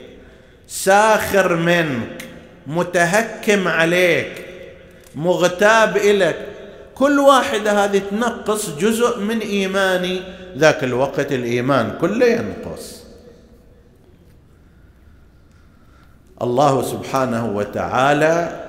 [0.71, 2.23] ساخر منك
[2.67, 4.45] متهكم عليك
[5.15, 6.47] مغتاب لك
[6.95, 10.21] كل واحدة هذه تنقص جزء من إيماني.
[10.57, 13.03] ذاك الوقت الإيمان كله ينقص.
[16.41, 18.65] الله سبحانه وتعالى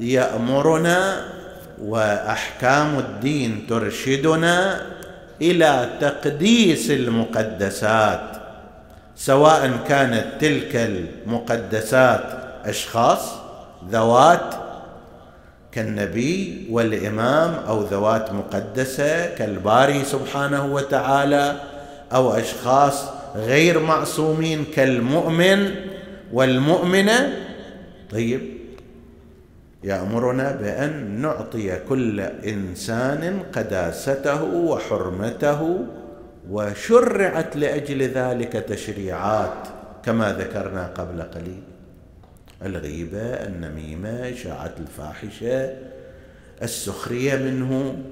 [0.00, 1.24] يأمرنا
[1.82, 4.86] وأحكام الدين ترشدنا
[5.42, 8.37] إلى تقديس المقدسات.
[9.18, 12.24] سواء كانت تلك المقدسات
[12.64, 13.34] أشخاص
[13.90, 14.54] ذوات
[15.72, 21.60] كالنبي والإمام أو ذوات مقدسة كالباري سبحانه وتعالى
[22.14, 23.04] أو أشخاص
[23.36, 25.70] غير معصومين كالمؤمن
[26.32, 27.32] والمؤمنة.
[28.10, 28.40] طيب
[29.84, 35.78] يأمرنا بأن نعطي كل إنسان قداسته وحرمته
[36.50, 39.68] وشرعت لأجل ذلك تشريعات
[40.04, 41.62] كما ذكرنا قبل قليل.
[42.62, 45.76] الغيبة النميمة إشاعة الفاحشة
[46.62, 48.02] السخرية منه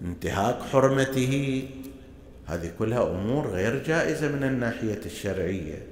[0.00, 1.68] انتهاك حرمته.
[2.46, 5.82] هذه كلها أمور غير جائزة من الناحية الشرعية.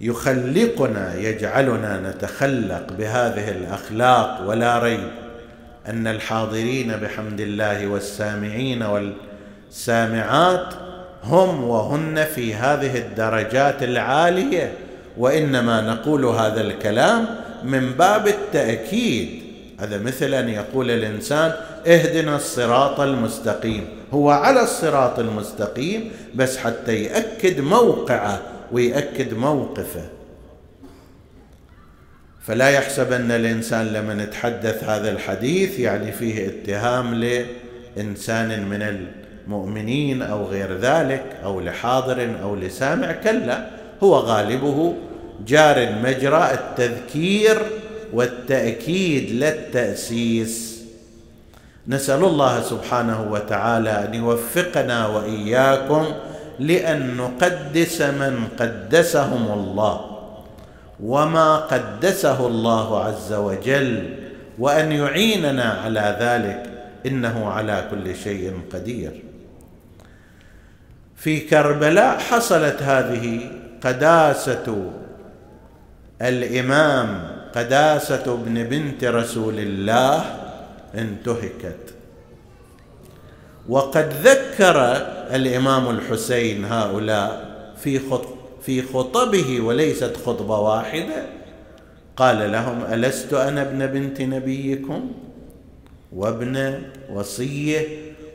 [0.00, 5.21] يخلقنا يجعلنا نتخلق بهذه الأخلاق ولا ريب.
[5.88, 10.74] أن الحاضرين بحمد الله والسامعين والسامعات
[11.24, 14.72] هم وهن في هذه الدرجات العالية
[15.18, 17.26] وإنما نقول هذا الكلام
[17.64, 19.42] من باب التأكيد.
[19.80, 21.52] هذا مثل أن يقول الإنسان
[21.86, 23.88] اهدنا الصراط المستقيم.
[24.14, 28.40] هو على الصراط المستقيم بس حتى يأكد موقعه
[28.72, 30.02] ويأكد موقفه.
[32.46, 38.82] فلا يحسب ان الإنسان لما نتحدث هذا الحديث يعني فيه اتهام لإنسان من
[39.46, 43.66] المؤمنين أو غير ذلك أو لحاضر أو لسامع كلا
[44.02, 44.94] هو غالبه
[45.46, 47.56] جار مجرى التذكير
[48.12, 50.82] والتأكيد للتاسيس
[51.88, 56.04] نسأل الله سبحانه وتعالى أن يوفقنا وإياكم
[56.58, 60.11] لأن نقدس من قدسهم الله.
[61.02, 64.16] وما قدسه الله عز وجل
[64.58, 66.70] وأن يعيننا على ذلك
[67.06, 69.22] إنه على كل شيء قدير.
[71.16, 73.50] في كربلاء حصلت هذه
[73.84, 74.92] قداسة
[76.22, 80.24] الإمام قداسة ابن بنت رسول الله
[80.94, 81.94] انتهكت.
[83.68, 84.76] وقد ذكر
[85.34, 87.98] الإمام الحسين هؤلاء في
[88.66, 91.26] في خطبه وليست خطبة واحدة.
[92.16, 95.10] قال لهم ألست أنا ابن بنت نبيكم؟
[96.12, 96.82] وابن
[97.12, 97.86] وصية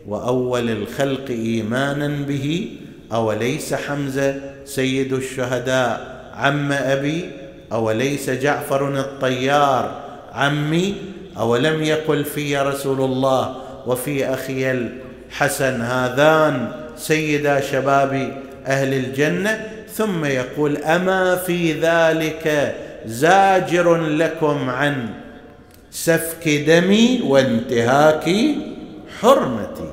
[0.08, 2.70] وأول الخلق إيمانا به
[3.14, 7.32] أوليس حمزة سيد الشهداء؟ عم أبي
[7.72, 10.02] أوليس جعفر الطيار؟
[10.34, 10.96] عمي
[11.38, 13.56] أولم يقل في رسول الله
[13.88, 22.76] وفي أخي الحسن هذان سيدا شباب أهل الجنة؟ ثم يقول أما في ذلك
[23.06, 25.10] زاجر لكم عن
[25.92, 28.30] سفك دمي وانتهاك
[29.22, 29.92] حرمتي.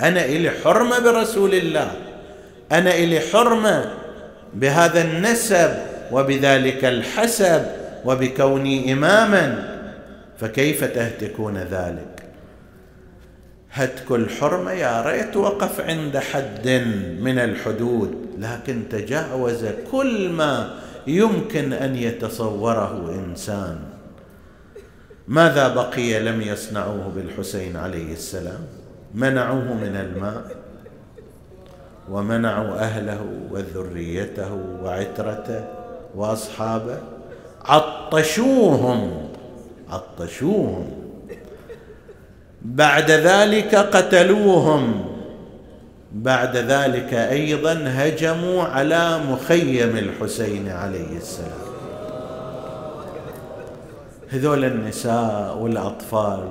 [0.00, 1.92] أنا إلي حرمة برسول الله.
[2.72, 3.92] أنا إلي حرمة
[4.54, 5.74] بهذا النسب
[6.12, 7.66] وبذلك الحسب
[8.04, 9.74] وبكوني إماما.
[10.40, 12.13] فكيف تهتكون ذلك؟
[13.74, 16.68] هتك الحرمة يا ريت وقف عند حد
[17.20, 23.78] من الحدود لكن تجاوز كل ما يمكن أن يتصوره إنسان.
[25.28, 28.66] ماذا بقي لم يصنعوه بالحسين عليه السلام؟
[29.14, 30.56] منعوه من الماء
[32.10, 35.64] ومنعوا أهله وذريته وعترته
[36.14, 36.98] وأصحابه.
[37.64, 39.28] عطشوهم
[39.90, 41.03] عطشوهم.
[42.64, 45.04] بعد ذلك قتلوهم.
[46.12, 51.64] بعد ذلك أيضا هجموا على مخيم الحسين عليه السلام.
[54.30, 56.48] هذول النساء والأطفال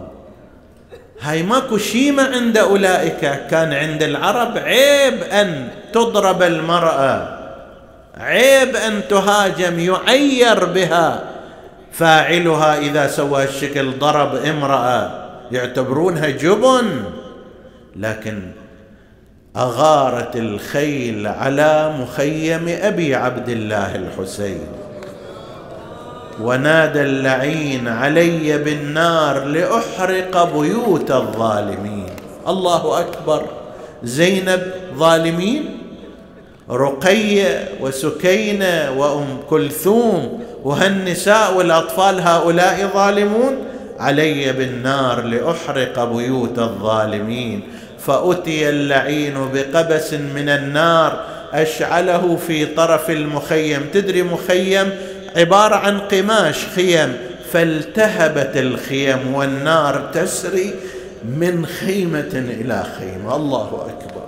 [1.21, 3.47] هاي ماكو شيمة عند أولئك.
[3.49, 7.39] كان عند العرب عيب أن تضرب المرأة
[8.17, 11.23] عيب أن تهاجم يعير بها.
[11.91, 15.22] فاعلها إذا سوى الشكل ضرب امرأة.
[15.51, 17.03] يعتبرونها جبن
[17.95, 18.41] لكن
[19.57, 24.67] أغارت الخيل على مخيم أبي عبد الله الحسين.
[26.41, 32.09] ونادى اللعين علي بالنار لأحرق بيوت الظالمين.
[32.47, 33.45] الله أكبر.
[34.03, 35.77] زينب ظالمين؟
[36.69, 47.61] رقية وسكينة وأم كلثوم وهالنساء والأطفال هؤلاء ظالمون؟ علي بالنار لأحرق بيوت الظالمين
[47.99, 53.85] فأتي اللعين بقبس من النار أشعله في طرف المخيم.
[53.93, 54.89] تدري مخيم
[55.35, 57.17] عبارة عن قماش خيم
[57.51, 60.73] فالتهبت الخيم والنار تسري
[61.23, 63.35] من خيمة إلى خيمة.
[63.35, 64.23] الله أكبر.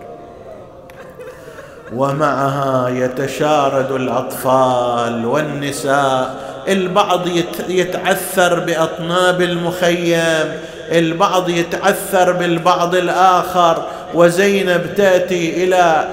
[1.94, 7.28] ومعها يتشارد الأطفال والنساء البعض
[7.70, 10.52] يتعثر بأطناب المخيم
[10.92, 13.86] البعض يتعثر بالبعض الآخر.
[14.14, 16.08] وزينب تأتي إلى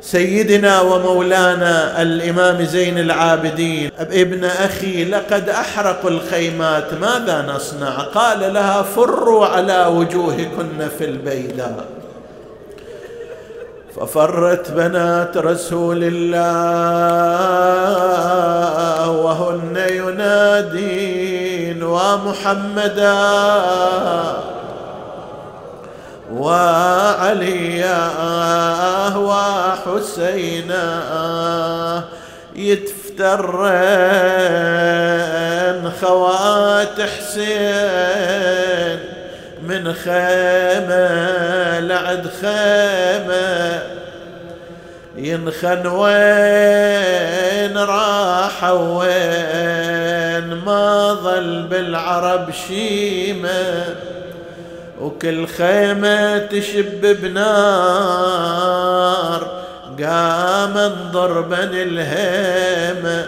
[0.00, 3.90] سيدنا ومولانا الإمام زين العابدين.
[3.98, 11.84] ابن أخي لقد احرقوا الخيمات ماذا نصنع؟ قال لها فروا على وجوهكن في البيداء.
[14.00, 17.10] ففرت بنات رسول الله
[19.10, 23.18] وهن ينادين ومحمدا
[26.32, 28.08] وعليا
[29.16, 30.84] وحسينا
[32.56, 33.08] يتفترن
[36.00, 38.28] خوات حسين
[39.68, 43.82] من خيمة لعد خيمة
[45.16, 46.98] ينخن وين
[47.78, 53.84] راح وين ما ظل بالعرب شيمه
[55.00, 58.38] وكل خيمة تشب بنار
[60.00, 63.26] قام ضربا الهيمة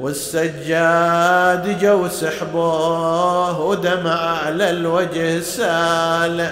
[0.00, 6.50] والسجاد جو سحبوه ودمع على الوجه سال.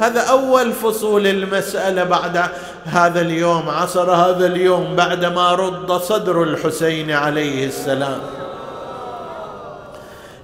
[0.00, 2.42] هذا أول فصول المسألة بعد
[2.84, 8.20] هذا اليوم عصر هذا اليوم بعدما رد صدر الحسين عليه السلام.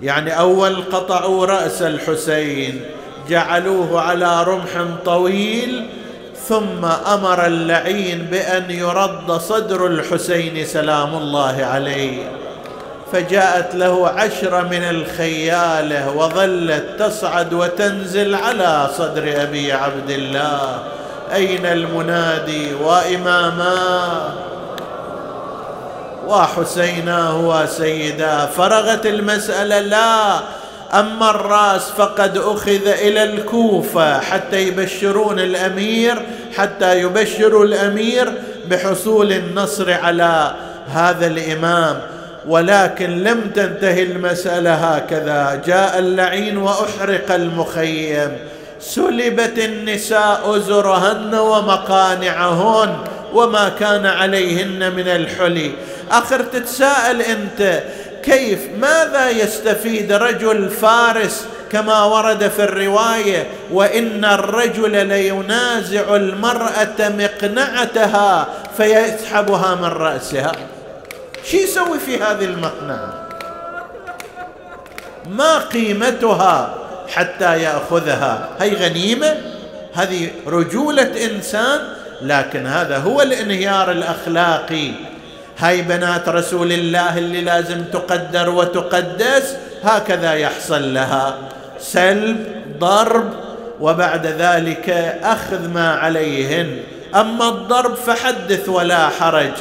[0.02, 2.80] يعني أول قطعوا رأس الحسين
[3.28, 5.88] جعلوه على رمح طويل
[6.48, 12.30] ثم أمر اللعين بأن يرد صدر الحسين سلام الله عليه.
[13.12, 20.78] فجاءت له عشره من الخيالة وظلت تصعد وتنزل على صدر أبي عبد الله.
[21.34, 24.34] أين المنادي واماما
[26.26, 29.80] وحسيناه وسيدا فرغت المسألة.
[29.80, 30.40] لا
[30.94, 36.22] أما الرأس فقد أخذ إلى الكوفة حتى يبشرون الأمير
[36.56, 38.32] حتى يبشروا الأمير
[38.70, 40.54] بحصول النصر على
[40.88, 42.00] هذا الإمام.
[42.48, 45.62] ولكن لم تنتهي المسألة هكذا.
[45.66, 48.36] جاء اللعين وأحرق المخيم.
[48.80, 52.96] سلبت النساء أزرهن ومقانعهن
[53.34, 55.70] وما كان عليهن من الحلي.
[56.10, 57.82] أخر تتساءل أنت
[58.24, 69.74] كيف؟ ماذا يستفيد رجل فارس كما ورد في الرواية؟ وإن الرجل لينازع المرأة مقنعتها فيسحبها
[69.74, 70.52] من رأسها.
[71.44, 73.28] شو يسوي في هذه المقنعة؟
[75.30, 76.74] ما قيمتها
[77.08, 79.36] حتى يأخذها؟ هي غنيمة؟
[79.94, 81.80] هذه رجولة إنسان؟
[82.22, 85.13] لكن هذا هو الانهيار الأخلاقي.
[85.58, 91.34] هاي بنات رسول الله اللي لازم تقدر وتقدس هكذا يحصل لها.
[91.78, 92.46] سلب
[92.78, 93.30] ضرب
[93.80, 94.90] وبعد ذلك
[95.22, 96.76] أخذ ما عليهن.
[97.14, 99.52] أما الضرب فحدث ولا حرج.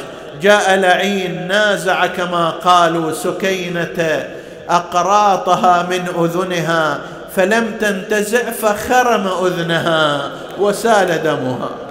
[0.42, 4.28] جاء لعين نازع كما قالوا سكينة
[4.68, 6.98] أقراطها من أذنها
[7.36, 11.83] فلم تنتزع فخرم أذنها وسال دمها.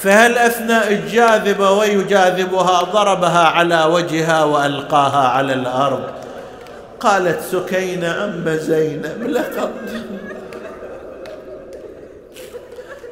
[0.00, 6.02] فهل اثناء الجاذبه ويجاذبها ضربها على وجهها وألقاها على الأرض؟
[7.00, 9.70] قالت سكينة أم زينب لقد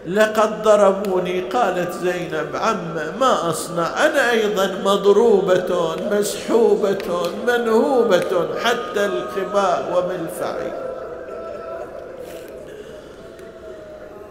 [0.06, 2.56] لقد ضربوني قالت زينب.
[2.56, 4.06] عم ما أصنع.
[4.06, 10.95] أنا أيضا مضروبة مسحوبة منهوبة حتى الخباء وملفعي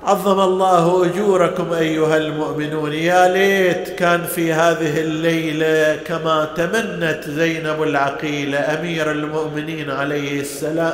[0.05, 2.93] عظم الله أجوركم أيها المؤمنون.
[2.93, 10.93] يا ليت كان في هذه الليلة كما تمنت زينب العقيله أمير المؤمنين عليه السلام.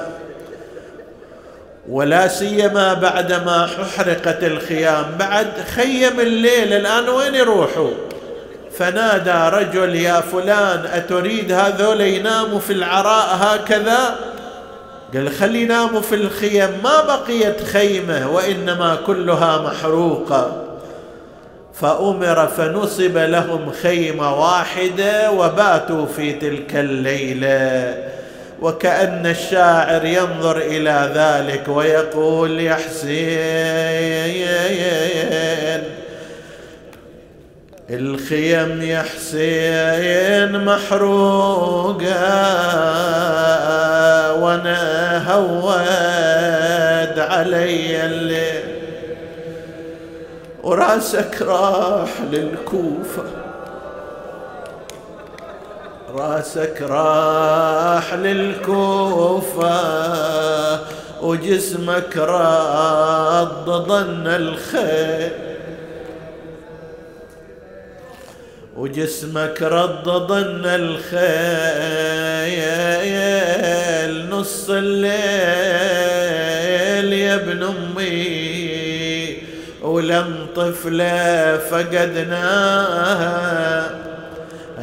[1.90, 5.06] ولا سيما بعدما أحرقت الخيام.
[5.20, 7.92] بعد خيم الليل الآن وين يروحوا؟
[8.78, 14.31] فنادى رجل يا فلان أتريد هذول يناموا في العراء هكذا؟
[15.14, 20.64] قال خلي يناموا في الخيم ما بقيت خيمة وإنما كلها محروقة.
[21.74, 27.98] فأمر فنصب لهم خيمة واحدة وباتوا في تلك الليلة.
[28.62, 34.12] وكأن الشاعر ينظر إلى ذلك ويقول يا حسين
[37.90, 42.04] الخيم يا حسين محروقة
[44.34, 48.64] وأنا هود علي الليل
[50.64, 53.24] وراسك راح للكوفة.
[56.16, 59.80] راسك راح للكوفة
[61.22, 65.32] وجسمك رد ظن الخيل
[68.78, 71.22] وجسمك رد ظن الخيل
[74.30, 75.14] نص الليل
[77.14, 79.38] يا ابن أمي
[79.82, 83.12] ولم طفله فقدناها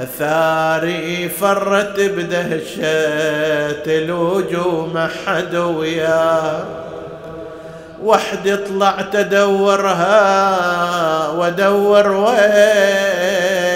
[0.03, 2.83] أثاري فرت بدهشة
[3.87, 6.65] الوجوه ما حد وياه
[8.03, 10.09] وحدي طلعت ادورها
[11.29, 13.68] وادور وين؟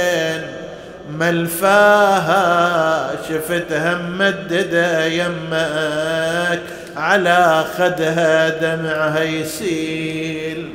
[1.22, 6.62] ملفاها شفتها ممددة يمك
[6.96, 10.68] على خدها دمعها يسيل.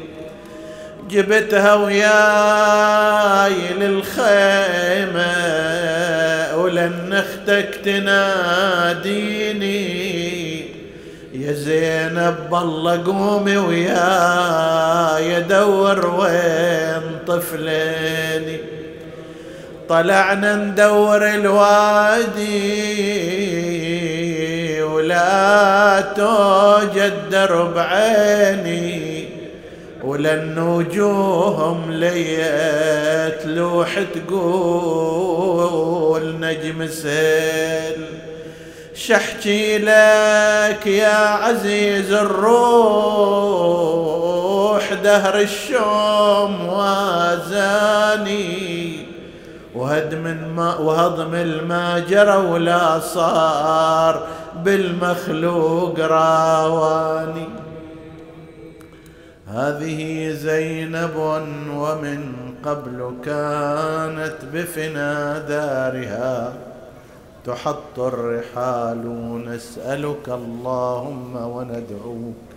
[1.09, 5.35] جبتها وياي للخيمة
[6.55, 9.17] ولن أختك تناديني.
[11.33, 18.76] يا زينب بالله قومي وياي ادور وين طفليني.
[19.89, 22.47] طلعنا ندور الوادي
[24.81, 29.27] ولا توجد درب عيني
[30.03, 35.55] ولن وجوههم ليت لوح تقول
[36.39, 38.05] نجم سيل.
[38.95, 43.47] شحكي لك يا عزيز الروح
[44.93, 47.87] دهر الشوم وازاني.
[49.77, 54.27] وهدم الماء وهضم الماء جرى ولا صار
[54.63, 57.47] بالمخلوق راواني.
[59.47, 61.15] هذه زينب
[61.75, 62.21] ومن
[62.65, 66.53] قبل كانت بفنا دارها.
[67.45, 69.03] تحط الرحال
[69.45, 72.56] نسألك اللهم وندعوك.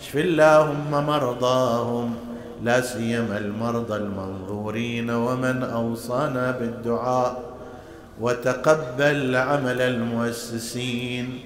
[0.00, 2.14] اشف اللهم مرضاهم
[2.64, 7.42] لا سيما المرضى المنظورين ومن أوصانا بالدعاء
[8.20, 11.40] وتقبل عمل المؤسسين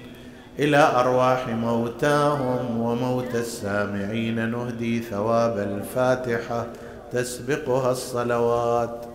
[0.59, 4.51] إلى أرواح موتاهم وموت السامعين.
[4.51, 6.65] نهدي ثواب الفاتحة
[7.11, 8.99] تسبقها الصلوات.